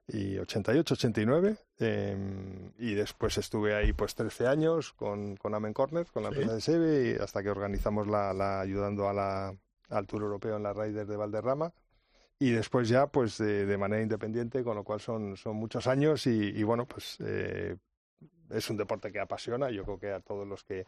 [0.09, 2.17] y 88, 89, eh,
[2.79, 6.35] y después estuve ahí pues 13 años con, con Amen Corner, con la Sí.
[6.37, 9.55] empresa de Seve, y hasta que organizamos la, la ayudando a la,
[9.91, 11.73] al Tour Europeo en la Ryder de Valderrama
[12.43, 16.27] y después ya pues de, de manera independiente, con lo cual son, son muchos años
[16.27, 17.77] y, bueno, pues eh,
[18.51, 20.85] es un deporte que apasiona, yo creo que a todos los que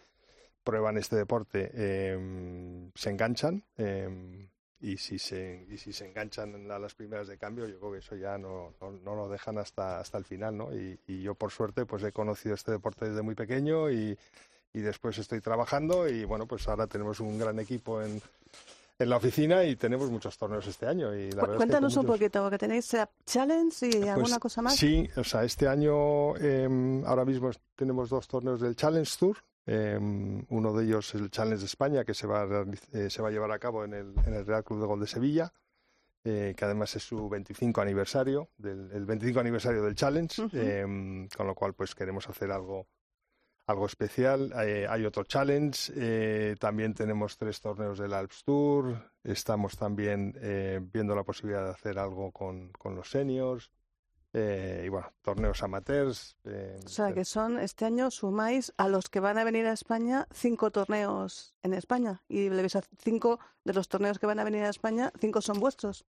[0.65, 4.49] prueban este deporte eh, se enganchan eh,
[4.81, 7.99] y, si se, y si se enganchan a las primeras de cambio, yo creo que
[7.99, 10.75] eso ya no, no, no lo dejan hasta, hasta el final, ¿no?
[10.75, 14.19] Y, y yo por suerte pues he conocido este deporte desde muy pequeño y,
[14.73, 18.21] y después estoy trabajando y bueno, pues ahora tenemos un gran equipo en,
[18.99, 21.15] en la oficina y tenemos muchos torneos este año.
[21.15, 24.63] Y la es que Cuéntanos un poquito, porque tenéis eh, challenge y alguna pues, cosa
[24.63, 24.77] más.
[24.77, 29.37] Sí, o sea, este año eh, ahora mismo tenemos dos torneos del Challenge Tour.
[29.67, 29.99] Eh,
[30.49, 33.29] uno de ellos es el Challenge de España, que se va a, eh, se va
[33.29, 35.53] a llevar a cabo en el, en el Real Club de Gol de Sevilla.
[36.27, 41.47] eh, que además es su 25 aniversario, del, el 25 aniversario del Challenge, em, con
[41.47, 42.87] lo cual pues queremos hacer algo
[43.67, 44.53] algo especial.
[44.65, 50.35] Eh, hay otro challenge, eh, también tenemos tres torneos del Alps Tour, estamos también
[50.93, 53.71] viendo la posibilidad de hacer algo con, con los seniors.
[54.35, 56.37] y bueno, torneos amateurs.
[56.85, 60.27] o sea que son, este año sumáis a los que van a venir a España
[60.33, 64.45] cinco torneos en España y le ves a cinco de los torneos que van a
[64.45, 66.05] venir a España, cinco son vuestros.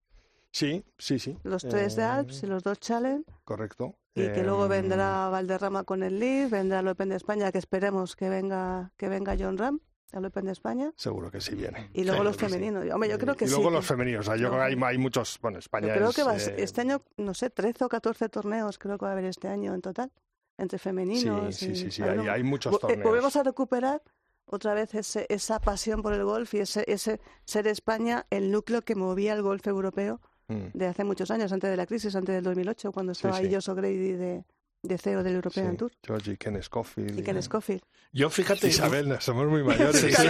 [0.53, 1.35] Sí, sí, sí.
[1.43, 3.25] Los tres de Alps y eh, los dos Challenge.
[3.43, 3.97] Correcto.
[4.13, 7.57] Y que luego vendrá em, Valderrama con el Leaf, vendrá el Open de España, que
[7.57, 9.79] esperemos que venga, que venga John Ram
[10.11, 10.93] al Open de España.
[10.95, 11.89] Seguro que sí viene.
[11.93, 12.85] Y luego los femeninos.
[12.93, 13.53] Hombre, yo creo que y sí.
[13.55, 14.27] luego los femeninos.
[14.27, 15.39] O sea, yo creo que hay, muchos.
[15.41, 18.29] Bueno, España yo creo es, que va, eh, este año, no sé, 13 o 14
[18.29, 20.11] torneos creo que va a haber este año en total.
[20.59, 21.55] Entre femeninos.
[21.55, 22.03] Sí, y, sí, sí.
[22.03, 23.03] hay, hay, muchos eh, torneos.
[23.03, 24.03] Volvemos a recuperar
[24.45, 28.83] otra vez ese, esa pasión por el golf y ese, ese ser España el núcleo
[28.83, 30.21] que movía el golf europeo
[30.53, 30.77] Mm.
[30.77, 33.71] de hace muchos años, antes de la crisis, antes del 2008, cuando estaba sí, sí.
[33.73, 34.43] Grady de,
[34.83, 35.91] de CEO del European Tour.
[36.05, 37.19] George y Ken Scofield.
[37.19, 37.81] Y Ken Scofield.
[38.11, 38.67] Yo fíjate.
[38.67, 39.99] Isabel, somos muy mayores.
[39.99, 40.27] Sí, sí.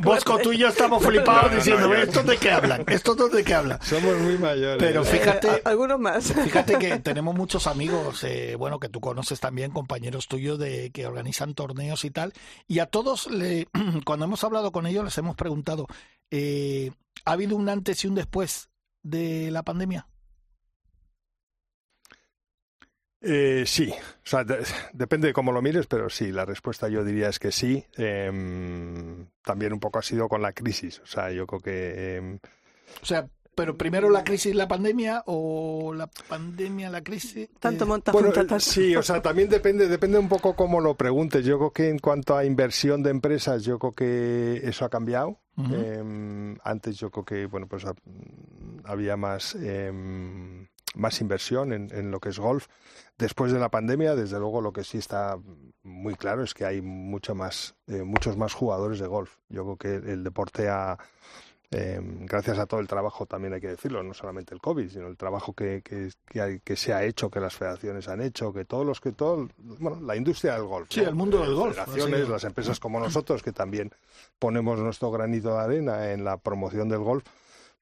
[0.00, 2.84] Bosco, tú y yo estamos flipados diciendo, ¿estos de qué hablan?
[2.86, 3.82] ¿Estos de qué hablan?
[3.82, 4.78] Somos muy mayores.
[4.78, 5.48] Pero fíjate.
[5.48, 6.32] Eh, algunos más.
[6.44, 11.06] Fíjate que tenemos muchos amigos, eh, bueno, que tú conoces también, compañeros tuyos de que
[11.06, 12.32] organizan torneos y tal.
[12.66, 13.68] Y a todos, le,
[14.06, 15.86] cuando hemos hablado con ellos, les hemos preguntado,
[16.30, 16.92] eh,
[17.26, 18.70] ¿ha habido un antes y un después
[19.02, 20.06] de la pandemia?
[23.20, 27.04] Eh, sí, o sea, de, depende de cómo lo mires, pero sí, la respuesta yo
[27.04, 27.84] diría es que sí.
[27.96, 28.30] Eh,
[29.42, 31.72] también un poco ha sido con la crisis, o sea, yo creo que...
[31.96, 32.38] Eh,
[33.02, 33.28] o sea,
[33.58, 37.48] pero primero la crisis, la pandemia o la pandemia, la crisis.
[37.58, 41.44] Tanto monta bueno, junta, Sí, o sea, también depende, depende un poco cómo lo preguntes.
[41.44, 45.40] Yo creo que en cuanto a inversión de empresas, yo creo que eso ha cambiado.
[45.72, 47.84] Eh, antes yo creo que bueno pues
[48.84, 49.90] había más eh,
[50.94, 52.66] más inversión en, en, lo que es golf.
[53.16, 55.38] Después de la pandemia, desde luego lo que sí está
[55.82, 59.36] muy claro es que hay mucho más, eh, muchos más jugadores de golf.
[59.48, 60.98] Yo creo que el deporte ha
[61.70, 65.06] eh, gracias a todo el trabajo, también hay que decirlo, no solamente el COVID, sino
[65.06, 68.54] el trabajo que, que, que, hay, que se ha hecho, que las federaciones han hecho,
[68.54, 70.88] que todos los que todo, bueno, la industria del golf.
[70.90, 71.08] Sí, ¿no?
[71.10, 71.74] el mundo del las golf.
[71.74, 72.32] Federaciones, sí.
[72.32, 73.92] las empresas como nosotros, que también
[74.38, 77.24] ponemos nuestro granito de arena en la promoción del golf,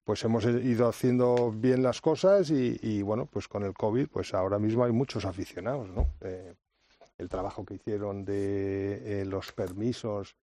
[0.02, 4.34] pues hemos ido haciendo bien las cosas y, y bueno, pues con el COVID, pues
[4.34, 6.08] ahora mismo hay muchos aficionados, ¿no?
[6.22, 6.54] Eh,
[7.18, 10.36] el trabajo que hicieron de eh, los permisos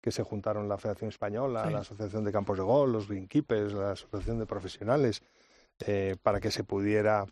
[0.00, 1.72] que se juntaron la Federación Española, sí.
[1.72, 5.22] la Asociación de Campos de Gol, los Greenkeepers, la Asociación de Profesionales,
[5.80, 7.26] eh, para que se pudiera,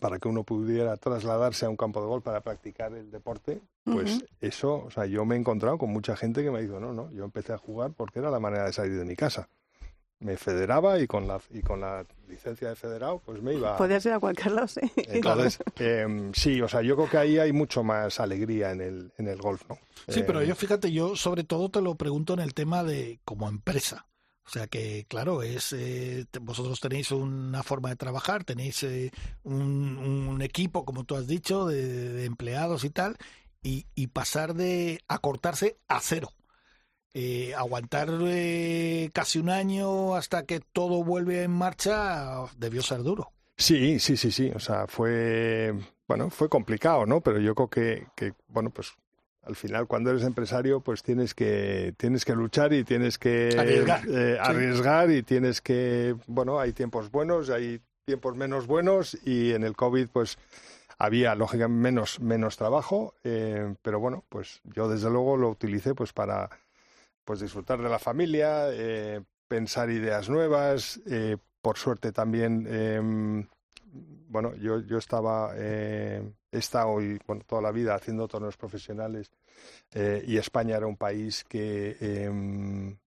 [0.00, 4.16] para que uno pudiera trasladarse a un campo de gol para practicar el deporte, pues
[4.16, 4.28] uh -huh.
[4.40, 6.92] eso, o sea, yo me he encontrado con mucha gente que me ha dicho, no,
[6.92, 9.48] no, yo empecé a jugar porque era la manera de salir de mi casa
[10.22, 14.04] me federaba y con la y con la licencia de federado pues me iba podías
[14.06, 14.80] ir a cualquier lado sí.
[14.96, 19.12] Entonces eh, sí o sea yo creo que ahí hay mucho más alegría en el
[19.18, 22.34] en el golf no sí eh, pero yo fíjate yo sobre todo te lo pregunto
[22.34, 24.06] en el tema de como empresa.
[24.44, 29.12] O sea que, claro, es eh, vosotros tenéis una forma de trabajar, tenéis eh,
[29.44, 33.16] un, un, equipo, como tú has dicho, de, de empleados y tal,
[33.62, 36.32] y, y, pasar de acortarse a cero
[37.14, 43.32] eh, aguantar eh, casi un año hasta que todo vuelve en marcha debió ser duro.
[43.56, 44.50] Sí, sí, sí, sí.
[44.54, 45.74] O sea, fue
[46.08, 47.20] bueno, fue complicado, ¿no?
[47.20, 48.92] Pero yo creo que, que bueno, pues
[49.42, 54.02] al final cuando eres empresario, pues tienes que tienes que luchar y tienes que arriesgar,
[54.08, 59.64] eh, arriesgar y tienes que bueno, hay tiempos buenos, hay tiempos menos buenos y en
[59.64, 60.38] el COVID, pues
[60.98, 66.12] había lógicamente menos menos trabajo, eh, pero bueno, pues yo desde luego lo utilicé pues
[66.12, 66.50] para
[67.24, 71.00] pues disfrutar de la familia, eh, pensar ideas nuevas.
[71.06, 73.00] Eh, por suerte también, eh,
[74.28, 75.54] bueno, yo, yo estaba,
[77.26, 79.30] bueno, toda la vida haciendo torneos profesionales
[79.94, 82.30] y España era un país que,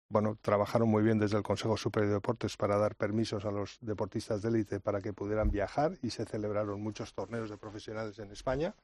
[0.08, 3.78] bueno, trabajaron muy bien desde el Consejo Superior de Deportes para dar permisos a los
[3.82, 8.32] deportistas de élite para que pudieran viajar y se celebraron muchos torneos de profesionales en
[8.32, 8.76] España.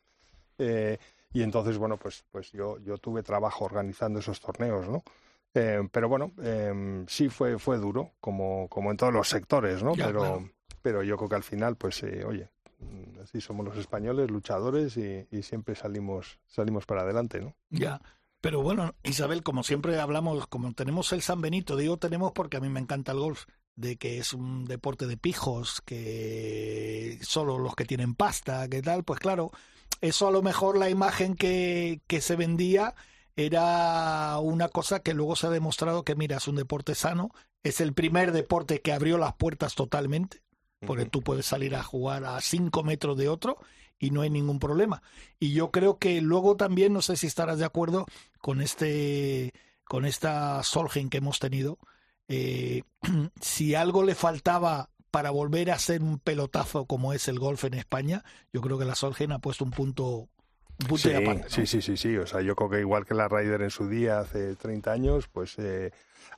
[1.33, 5.03] Y entonces, bueno, pues, pues yo, yo tuve trabajo organizando esos torneos, ¿no?
[5.53, 9.95] Eh, pero bueno, eh, sí fue, fue duro, como, como en todos los sectores, ¿no?
[9.95, 10.49] Ya, pero, claro.
[10.81, 12.49] pero yo creo que al final, pues, eh, oye,
[13.21, 17.55] así somos los españoles, luchadores, y, y, siempre salimos, salimos para adelante, ¿no?
[17.69, 18.01] Ya.
[18.41, 22.59] Pero bueno, Isabel, como siempre hablamos, como tenemos el San Benito, digo tenemos porque a
[22.59, 27.75] mí me encanta el golf, de que es un deporte de pijos, que solo los
[27.75, 29.51] que tienen pasta, que tal, pues claro,
[30.01, 32.95] eso a lo mejor la imagen que, que se vendía
[33.35, 37.31] era una cosa que luego se ha demostrado que, mira, es un deporte sano,
[37.63, 40.43] es el primer deporte que abrió las puertas totalmente,
[40.85, 43.57] porque tú puedes salir a jugar a cinco metros de otro
[43.99, 45.01] y no hay ningún problema.
[45.39, 48.05] Y yo creo que luego también, no sé si estarás de acuerdo
[48.39, 49.53] con este,
[49.85, 51.77] con esta Solheim que hemos tenido,
[52.27, 52.83] eh,
[53.41, 57.75] si algo le faltaba para volver a ser un pelotazo como es el golf en
[57.75, 60.29] España, yo creo que la Solheim ha puesto un punto,
[60.79, 61.63] un punto Sí, aparte, ¿no?
[61.63, 62.17] sí, sí, sí, sí.
[62.17, 65.27] O sea, yo creo que igual que la Ryder en su día, hace 30 años,
[65.29, 65.91] pues eh,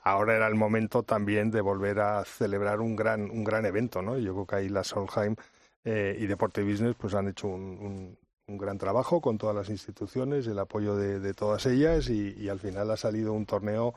[0.04, 4.18] ahora era el momento también de volver a celebrar un gran, un gran evento, ¿no?
[4.18, 5.36] Yo creo que ahí la Solheim
[5.84, 9.70] eh, y Deporte Business pues han hecho un, un- un gran trabajo con todas las
[9.70, 13.94] instituciones, el apoyo de, de todas ellas y, y al final ha salido un torneo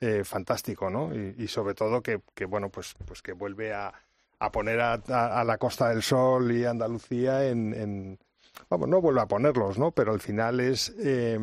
[0.00, 1.14] eh, fantástico, ¿no?
[1.14, 3.92] Y, y sobre todo que, que, bueno, pues, pues que vuelve a,
[4.46, 8.18] a poner a, a- a la Costa del Sol y Andalucía en, en-
[8.68, 9.90] vamos, no vuelve a ponerlos, ¿no?
[9.92, 11.38] Pero al final es eh,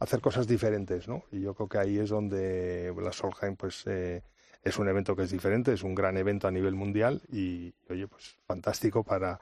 [0.00, 1.24] hacer cosas diferentes, ¿no?
[1.32, 4.22] Y yo creo que ahí es donde la Solheim, pues, eh,
[4.62, 8.08] es un evento que es diferente, es un gran evento a nivel mundial y, oye,
[8.08, 9.38] pues, fantástico para,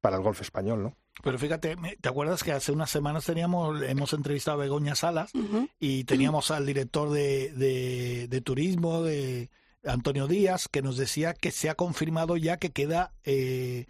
[0.00, 0.96] para el golf español, ¿no?
[1.22, 5.32] Pero fíjate, me- ¿te acuerdas que hace unas semanas teníamos, hemos entrevistado a Begoña Salas
[5.78, 9.50] y teníamos al director de, de, de turismo, de
[9.84, 13.86] Antonio Díaz, que nos decía que se ha confirmado ya que queda eh,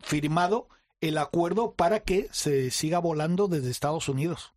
[0.00, 0.68] firmado
[1.00, 4.54] el acuerdo para que se siga volando desde Estados Unidos.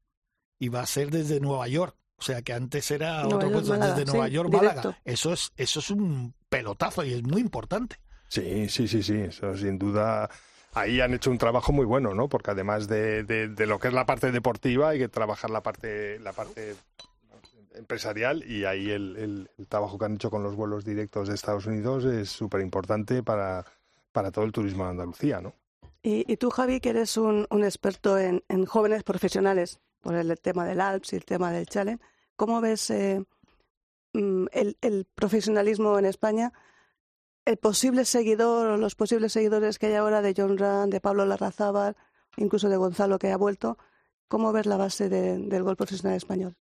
[0.59, 1.95] Y va a ser desde Nueva York.
[2.17, 4.75] O sea que antes era Nueva otro York, puesto, desde sí, Nueva York, directo.
[4.89, 5.01] Málaga.
[5.03, 7.97] Eso es, eso es un pelotazo y es muy importante.
[8.29, 10.29] Sí, sí, sí, sí, eso sin duda.
[10.73, 12.29] Ahí han hecho un trabajo muy bueno, ¿no?
[12.29, 15.61] Porque además de, de- de lo que es la parte deportiva, hay que trabajar la
[15.61, 16.75] parte, la parte
[17.75, 19.17] empresarial y ahí el,
[19.57, 23.23] el- trabajo que han hecho con los vuelos directos de Estados Unidos es súper importante
[23.23, 23.65] para,
[24.11, 25.53] para todo el turismo de Andalucía, ¿no?
[26.01, 30.37] Y, y tú, Javi, que eres un, un experto en, en jóvenes profesionales, por el
[30.39, 32.03] tema del Alps y el tema del Challenge,
[32.35, 33.23] ¿cómo ves eh,
[34.13, 36.51] mm, el, el profesionalismo en España?
[37.45, 41.25] El posible seguidor o los posibles seguidores que hay ahora de John Rand, de Pablo
[41.25, 41.95] Larrazábal,
[42.37, 43.77] incluso de Gonzalo que ha vuelto,
[44.27, 46.55] ¿cómo ves la base de- del gol profesional español?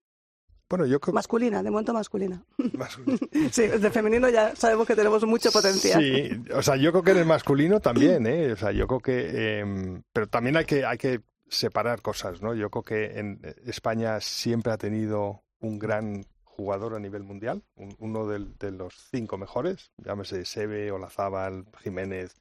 [0.73, 2.43] Bueno, yo creo Masculina, de momento masculina.
[3.53, 6.03] Sí, de femenino ya sabemos que tenemos mucho potencial.
[6.03, 8.53] Sí, o sea, yo creo que en el masculino también, ¿eh?
[8.53, 9.59] O sea, yo creo que...
[9.61, 12.55] em, pero también hay que, hay que separar cosas, ¿no?
[12.55, 17.95] Yo creo que en España siempre ha tenido un gran jugador a nivel mundial, un-
[17.99, 22.35] uno de los cinco mejores, llámese Sebe, Olazábal, Jiménez,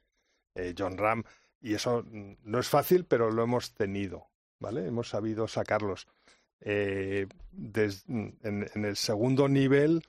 [0.54, 1.24] eh, John Ram,
[1.60, 4.28] y eso mm, no es fácil, pero lo hemos tenido,
[4.58, 4.86] ¿vale?
[4.86, 6.08] Hemos sabido sacarlos.
[6.64, 10.02] Eh, des- en, en el segundo nivel,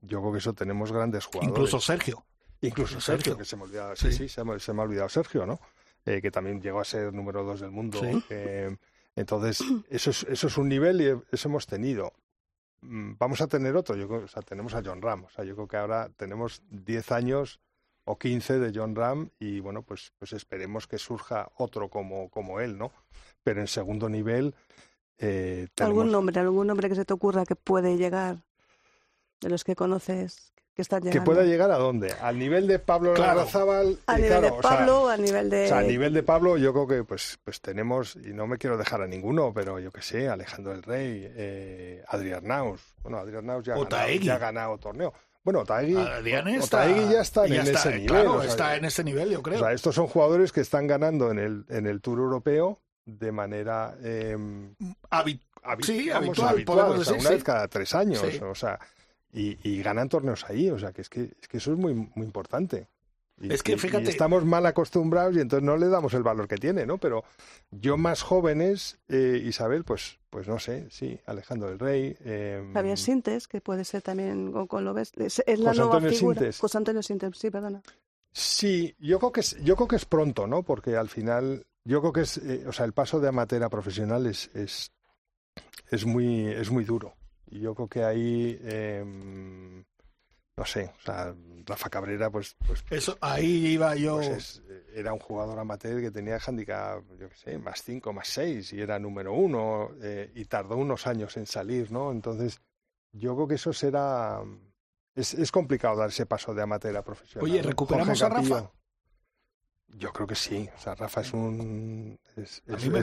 [0.00, 1.50] yo creo que eso tenemos grandes jugadores.
[1.50, 2.24] Incluso Sergio.
[2.60, 3.24] Incluso Sergio.
[3.24, 4.18] Sergio, que se me olvidaba, sí, Sí.
[4.18, 5.60] sí, se, me, se me ha olvidado Sergio, ¿no?
[6.04, 7.98] Eh, que también llegó a ser número dos del mundo.
[8.00, 8.24] Sí.
[8.30, 8.74] Eh,
[9.16, 12.12] entonces, eso es, eso es un nivel y eso hemos tenido.
[12.82, 15.44] Mm, Vamos a tener otro, yo creo, o sea, tenemos a John Ram, o sea,
[15.44, 17.58] yo creo que ahora tenemos 10 años
[18.04, 22.60] o 15 de John Ram y bueno, pues, pues esperemos que surja otro como, como
[22.60, 22.92] él, ¿no?
[23.42, 24.54] Pero en segundo nivel
[25.18, 28.36] eh, ¿Algún nombre, algún nombre que se te ocurra que puede llegar
[29.40, 31.24] de los que conoces que están que llegando?
[31.24, 32.12] pueda llegar a dónde?
[32.20, 33.38] Al nivel de Pablo Claro.
[33.38, 33.98] Larrazábal.
[34.06, 35.64] A nivel claro, de o sea, Pablo, a nivel de...
[35.64, 38.58] O sea, a nivel de Pablo, yo creo que pues, pues tenemos, y no me
[38.58, 42.82] quiero dejar a ninguno, pero yo que sé, Alejandro del Rey, eh, Adrián Naus.
[43.02, 45.14] Bueno, Adrián Naus ya ha, ganado, ya ha ganado torneo.
[45.42, 48.08] Bueno, Otaegui, Adrián está, ya está en ya está, ese nivel.
[48.08, 49.58] Claro, o sea, está en ese nivel, yo creo.
[49.58, 53.32] o sea, estos son jugadores que están ganando en el, en el Tour Europeo de
[53.32, 54.36] manera eh,
[55.10, 57.34] Habi- habi- Sí, vamos, habitual, podemos o sea, decir, una sí.
[57.36, 58.38] vez cada tres años, Sí.
[58.42, 58.78] o sea,
[59.32, 61.94] y, y ganan torneos ahí, o sea, que es que, es que eso es muy,
[61.94, 62.88] muy importante.
[63.38, 66.22] Y, Es que, y- y fíjate- estamos mal acostumbrados y entonces no le damos el
[66.22, 66.96] valor que tiene, ¿no?
[66.96, 67.22] Pero
[67.70, 72.16] yo más jóvenes, eh, Isabel, pues, pues no sé, sí, Alejandro del Rey.
[72.24, 75.80] Eh, Javier Sintes, que puede ser también, o con lo ves, es, es la José
[75.82, 76.38] nueva Antonio figura.
[76.38, 76.58] Sintes.
[76.60, 77.82] José Antonio Sintes, sí, perdona.
[78.32, 80.62] Sí, yo creo que es, yo creo que es pronto, ¿no?
[80.62, 83.68] Porque al final, yo creo que es, eh, o sea, el paso de amateur a
[83.70, 84.90] profesional es, es,
[85.90, 87.14] es muy, es muy duro.
[87.48, 89.04] Y yo creo que ahí, eh,
[90.56, 91.34] no sé, o sea,
[91.64, 94.16] Rafa Cabrera, pues, pues, Eso, ahí iba yo.
[94.16, 94.62] pues es-
[94.94, 98.80] era un jugador amateur que tenía handicap, yo qué sé, más 5, más 6, y
[98.80, 102.10] era número uno, eh, y tardó unos años en salir, ¿no?
[102.12, 102.60] Entonces,
[103.12, 104.40] yo creo que eso será...
[105.14, 107.50] Es, es complicado dar ese paso de amateur a profesional.
[107.50, 107.62] Oye.
[107.62, 108.54] ¿recuperamos Jorge a Rafa?
[108.56, 108.72] Campillo.
[109.88, 110.68] Yo creo que sí.
[110.76, 112.62] O sea, Rafa es un es,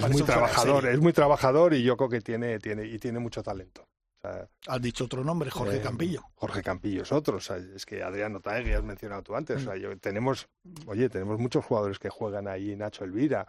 [0.09, 3.81] muy trabajador, es muy trabajador y yo creo que tiene tiene y tiene mucho talento.
[3.81, 6.23] O sea, Has dicho otro nombre, Jorge eh, Campillo.
[6.35, 7.37] Jorge Campillo es otro.
[7.37, 9.57] O sea, es que Adrián Otaegui has mencionado tú antes.
[9.57, 9.63] O Mm.
[9.63, 10.47] sea, yo- tenemos,
[10.85, 13.45] oye, tenemos muchos jugadores que juegan ahí, Nacho Elvira,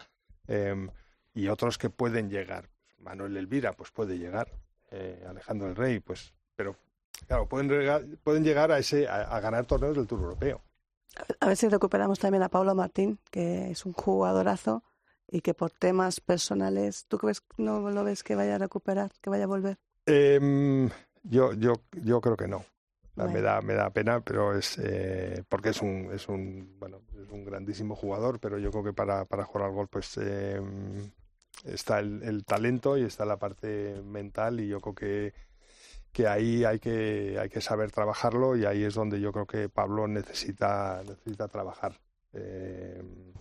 [0.48, 0.88] em,
[1.34, 2.70] y otros que pueden llegar.
[2.98, 4.50] Manuel Elvira, pues puede llegar.
[4.90, 6.76] eh, Alejandro el Rey, pues, pero
[7.26, 10.62] claro, pueden, pueden llegar a ese a, a ganar torneos del Tour Europeo.
[11.40, 14.82] A ver si recuperamos también a Pablo Martín, que es un jugadorazo
[15.28, 19.30] y que por temas personales, ¿tú crees, no lo ves que vaya a recuperar, que
[19.30, 19.78] vaya a volver?
[20.06, 20.90] Em,
[21.22, 22.64] yo, yo, yo creo que no.
[23.16, 27.30] Me da, me da pena, pero es eh, porque es un, es un, bueno, es
[27.30, 31.12] un grandísimo jugador, pero yo creo que para, para jugar al golf, pues em,
[31.64, 35.34] está el, el talento y está la parte mental y yo creo que,
[36.14, 39.68] que ahí hay que, hay que saber trabajarlo y ahí es donde yo creo que
[39.68, 42.00] Pablo necesita, necesita trabajar.
[42.32, 43.32] Em,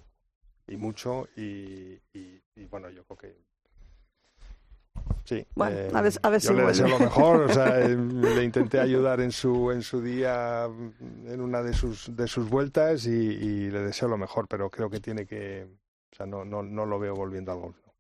[0.68, 3.36] y mucho y, y- y, bueno, yo creo que
[5.26, 5.46] sí.
[5.56, 7.96] Bueno, eh, a ver- a ver yo si le deseo lo mejor, o sea, eh,
[8.38, 13.06] le intenté ayudar en su en su día en una de sus de sus vueltas
[13.06, 15.68] y, y le deseo lo mejor, pero creo que tiene que,
[16.12, 17.78] o sea, no no no lo veo volviendo al golf.
[17.86, 17.94] ¿no?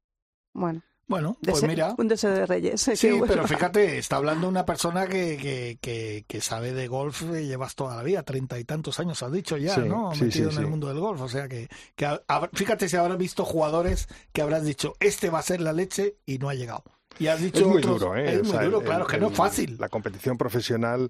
[0.54, 1.94] Bueno, Bueno, pues mira.
[1.98, 2.80] un deseo de Reyes.
[2.82, 7.76] Sí, pero fíjate, está hablando una persona que, que, que, que sabe de golf, llevas
[7.76, 10.14] toda la vida, treinta y tantos años has dicho ya, Sí, ¿no?
[10.16, 12.20] sí, Metido sí, en el mundo del golf, o sea que, que
[12.54, 16.38] fíjate si habrás visto jugadores que habrás dicho, este va a ser la leche y
[16.40, 16.84] no ha llegado.
[17.20, 18.36] Y has dicho Es muy otros, duro, ¿eh?
[18.36, 19.76] Es O muy sea, duro, el- claro, que no es fácil.
[19.80, 21.10] La competición profesional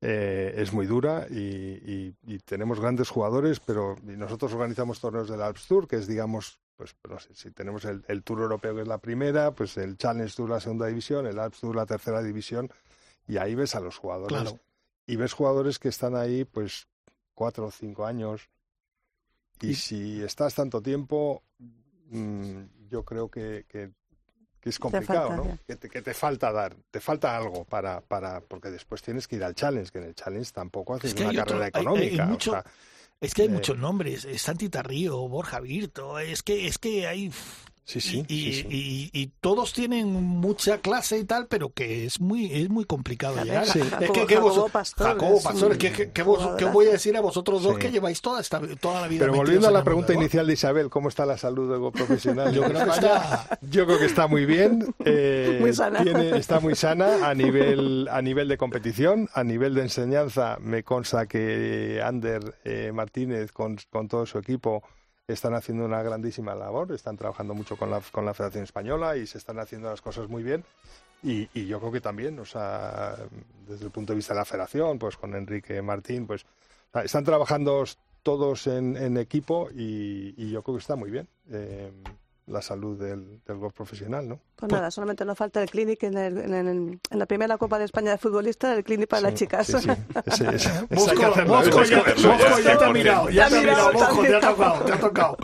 [0.00, 5.40] eh, es muy dura y, y- y tenemos grandes jugadores, pero nosotros organizamos torneos del
[5.42, 8.82] Alps Tour, que es, digamos, pues no sé, si tenemos el, el Tour Europeo, que
[8.82, 12.22] es la primera, pues el Challenge Tour, la segunda división, el Alps Tour, la tercera
[12.22, 12.70] división,
[13.26, 14.40] y ahí ves a los jugadores.
[14.40, 14.60] Claro.
[15.06, 16.86] Y ves jugadores que están ahí, pues,
[17.34, 18.48] cuatro o cinco años.
[19.60, 21.42] Y, Y- si estás tanto tiempo,
[22.10, 23.90] mm, yo creo que, que-
[24.60, 25.58] que es complicado, ¿no?
[25.66, 29.36] Que te, que te falta dar, te falta algo para, para, porque después tienes que
[29.36, 31.80] ir al challenge, que en el challenge tampoco haces Es una otro- carrera hay- hay
[31.82, 32.32] económica.
[32.34, 32.64] o sea,
[33.20, 37.06] Es que hay eh, muchos nombres, es Santi Tarrío, Borja Virto, es que, es que
[37.06, 37.32] hay...
[37.88, 38.66] sí, sí, y, sí, sí.
[38.70, 43.34] y- y todos tienen mucha clase y tal, pero que es muy es muy complicado
[43.36, 43.66] Jacobo- llegar.
[43.66, 43.78] Sí.
[43.80, 46.72] Es que, Jacobo- que vos- Jacobo Pastor Jacobo es Pastor, un que, que- vos- jugadorazo.
[46.72, 47.80] voy a decir a vosotros dos Sí.
[47.80, 49.20] que lleváis toda esta toda la vida.
[49.20, 52.52] Pero volviendo a la pregunta inicial de Isabel, ¿cómo está la salud profesional?
[52.54, 54.94] Yo creo que está- Yo creo que está muy bien.
[55.04, 56.02] eh, Muy sana.
[56.02, 60.58] tiene- está muy sana a nivel, a nivel de competición, a nivel de enseñanza.
[60.60, 64.82] Me consta que Ander eh, Martínez con, con todo su equipo
[65.32, 66.92] están haciendo una grandísima labor.
[66.92, 70.28] Están trabajando mucho con la, con la Federación Española y se están haciendo las cosas
[70.28, 70.64] muy bien.
[71.22, 73.16] Y, y yo creo que también, o sea,
[73.66, 76.46] desde el punto de vista de la Federación, pues con Enrique Martín, pues
[77.04, 77.84] están trabajando
[78.22, 81.90] todos en, en equipo y, y yo creo que está muy bien eh,
[82.48, 84.40] la salud del, del golf profesional, ¿no?
[84.56, 87.78] Pues nada, solamente nos falta el clinic en, el- en el- en la primera Copa
[87.78, 89.66] de España de futbolistas, el clinic para las chicas.
[89.66, 89.90] sí, sí.
[90.26, 92.92] Ese- ese- Mosco, Mosco ya, Mosco ya, te ha 100%.
[92.92, 95.36] mirado, ya te ha mirado, Mosco, te ha ha tocado, te ha tocado.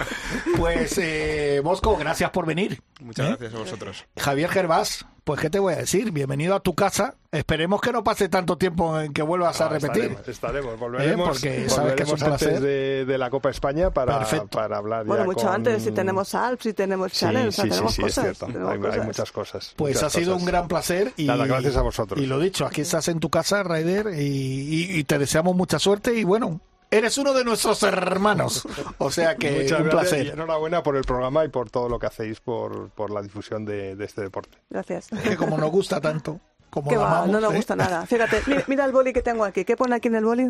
[0.57, 2.83] Pues, eh, Mosco, gracias por venir.
[3.01, 3.29] Muchas ¿Eh?
[3.39, 4.05] gracias a vosotros.
[4.19, 7.15] Javier Gervás, pues qué te voy a decir, bienvenido a tu casa.
[7.33, 10.05] Esperemos que no pase tanto tiempo en que vuelvas a repetir.
[10.05, 10.79] Estaremos, estaremos.
[10.79, 12.61] volveremos, Eh, porque sabes que es un antes placer.
[12.61, 14.49] de, de la Copa España para, Perfecto.
[14.59, 17.53] para hablar Bueno, ya mucho con- antes, si tenemos Alps, si tenemos Sí, Challenge, o
[17.53, 18.25] sí, sea, sí, tenemos sí, es cosas.
[18.39, 18.47] cierto.
[18.69, 19.05] Hay, hay cosas.
[19.07, 19.75] muchas cosas.
[19.77, 20.43] Pues muchas ha sido cosas.
[20.43, 21.13] un gran placer.
[21.17, 22.21] Y, Nada, gracias a vosotros.
[22.21, 25.79] Y lo dicho, aquí estás en tu casa, Raider, y, y- y te deseamos mucha
[25.79, 26.15] suerte.
[26.15, 26.61] Y bueno,
[26.97, 28.67] eres uno de nuestros hermanos.
[28.99, 30.33] O sea que Muchas un gracias y placer.
[30.35, 33.97] enhorabuena por el programa y por todo lo que hacéis por, por la difusión de,
[33.97, 34.59] de este deporte.
[34.71, 35.09] Gracias.
[35.23, 36.41] Que como nos gusta tanto,
[36.71, 37.57] como Que va, amamos, no nos ¿eh?
[37.57, 38.07] gusta nada.
[38.07, 39.65] Fíjate, mira, mira el boli que tengo aquí.
[39.65, 40.49] ¿Qué pone aquí en el boli?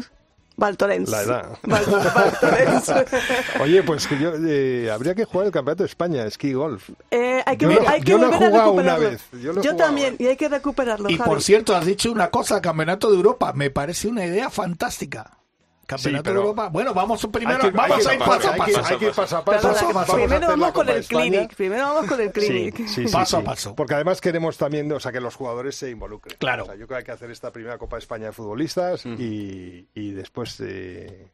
[0.56, 1.08] Valtorens.
[1.10, 1.58] La edad.
[1.64, 1.84] Val-
[2.14, 2.92] Valtorens.
[3.60, 6.90] Oye, pues que yo eh, habría que jugar el campeonato de España, esquí golf.
[7.10, 9.10] Eh, hay que, Yo ver- lo- hay que yo lo he volver a una recuperarlo.
[9.10, 10.16] vez, yo lo he jugado, también, eh.
[10.20, 11.10] y hay que recuperarlo.
[11.10, 11.28] Y Javi.
[11.28, 13.52] por cierto, has dicho una cosa, Campeonato de Europa.
[13.52, 15.38] Me parece una idea fantástica.
[15.86, 16.68] Campeonato pero- de Europa.
[16.68, 18.82] Bueno, vamos primero, Hay que- vamos a ir paso a paso.
[18.84, 20.14] Hay que ir paso a paso.
[20.14, 21.54] Primero vamos con el clinic.
[21.54, 22.76] Primero vamos con el clinic.
[22.76, 23.74] Sí, sí, sí, Paso a paso.
[23.74, 26.36] Porque además queremos también, o sea, que los jugadores se involucren.
[26.38, 26.64] Claro.
[26.64, 29.04] O sea, yo creo que hay que hacer esta primera Copa de España de futbolistas
[29.06, 31.30] y, y después eh,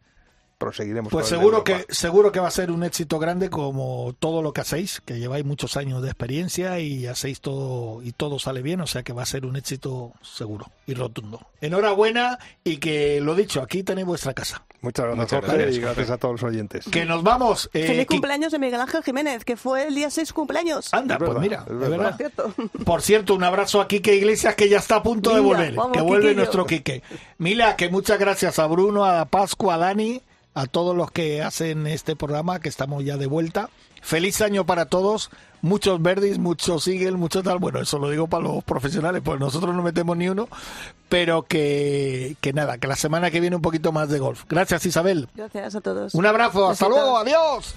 [0.61, 1.11] proseguiremos.
[1.11, 4.61] Pues seguro que, seguro que va a ser un éxito grande como todo lo que
[4.61, 8.87] hacéis, que lleváis muchos años de experiencia y hacéis todo y todo sale bien, o
[8.87, 11.41] sea que va a ser un éxito seguro y rotundo.
[11.63, 14.63] Enhorabuena y que lo dicho, aquí tenéis vuestra casa.
[14.83, 16.85] Muchas gracias, Muchas Jorge, gracias, y gracias a todos los oyentes.
[16.91, 17.69] Que nos vamos.
[17.75, 20.93] eh, Feliz cumpleaños de Miguel Ángel Jiménez, que fue el día 6 cumpleaños.
[20.93, 21.99] Anda, Es pues verdad, mira, es de verdad.
[21.99, 22.17] verdad.
[22.17, 22.55] Cierto.
[22.85, 25.75] Por cierto, un abrazo a Quique Iglesias que ya está a punto de volver.
[25.75, 27.03] vamos, que vuelve nuestro Quique.
[27.39, 30.23] Mila, que muchas gracias a Bruno, a Pascua, a Dani,
[30.55, 33.71] a todos los que hacen este programa, que estamos ya de vuelta.
[34.03, 35.31] Feliz año para todos.
[35.63, 37.59] Muchos verdis, muchos eagle, muchos tal.
[37.59, 40.49] Bueno, eso lo digo para los profesionales, pues nosotros no metemos ni uno.
[41.09, 44.45] Pero que, que nada, que la semana que viene un poquito más de golf.
[44.49, 45.29] Gracias, Isabel.
[45.35, 46.15] Gracias a todos.
[46.15, 47.75] Un abrazo, hasta luego, adiós.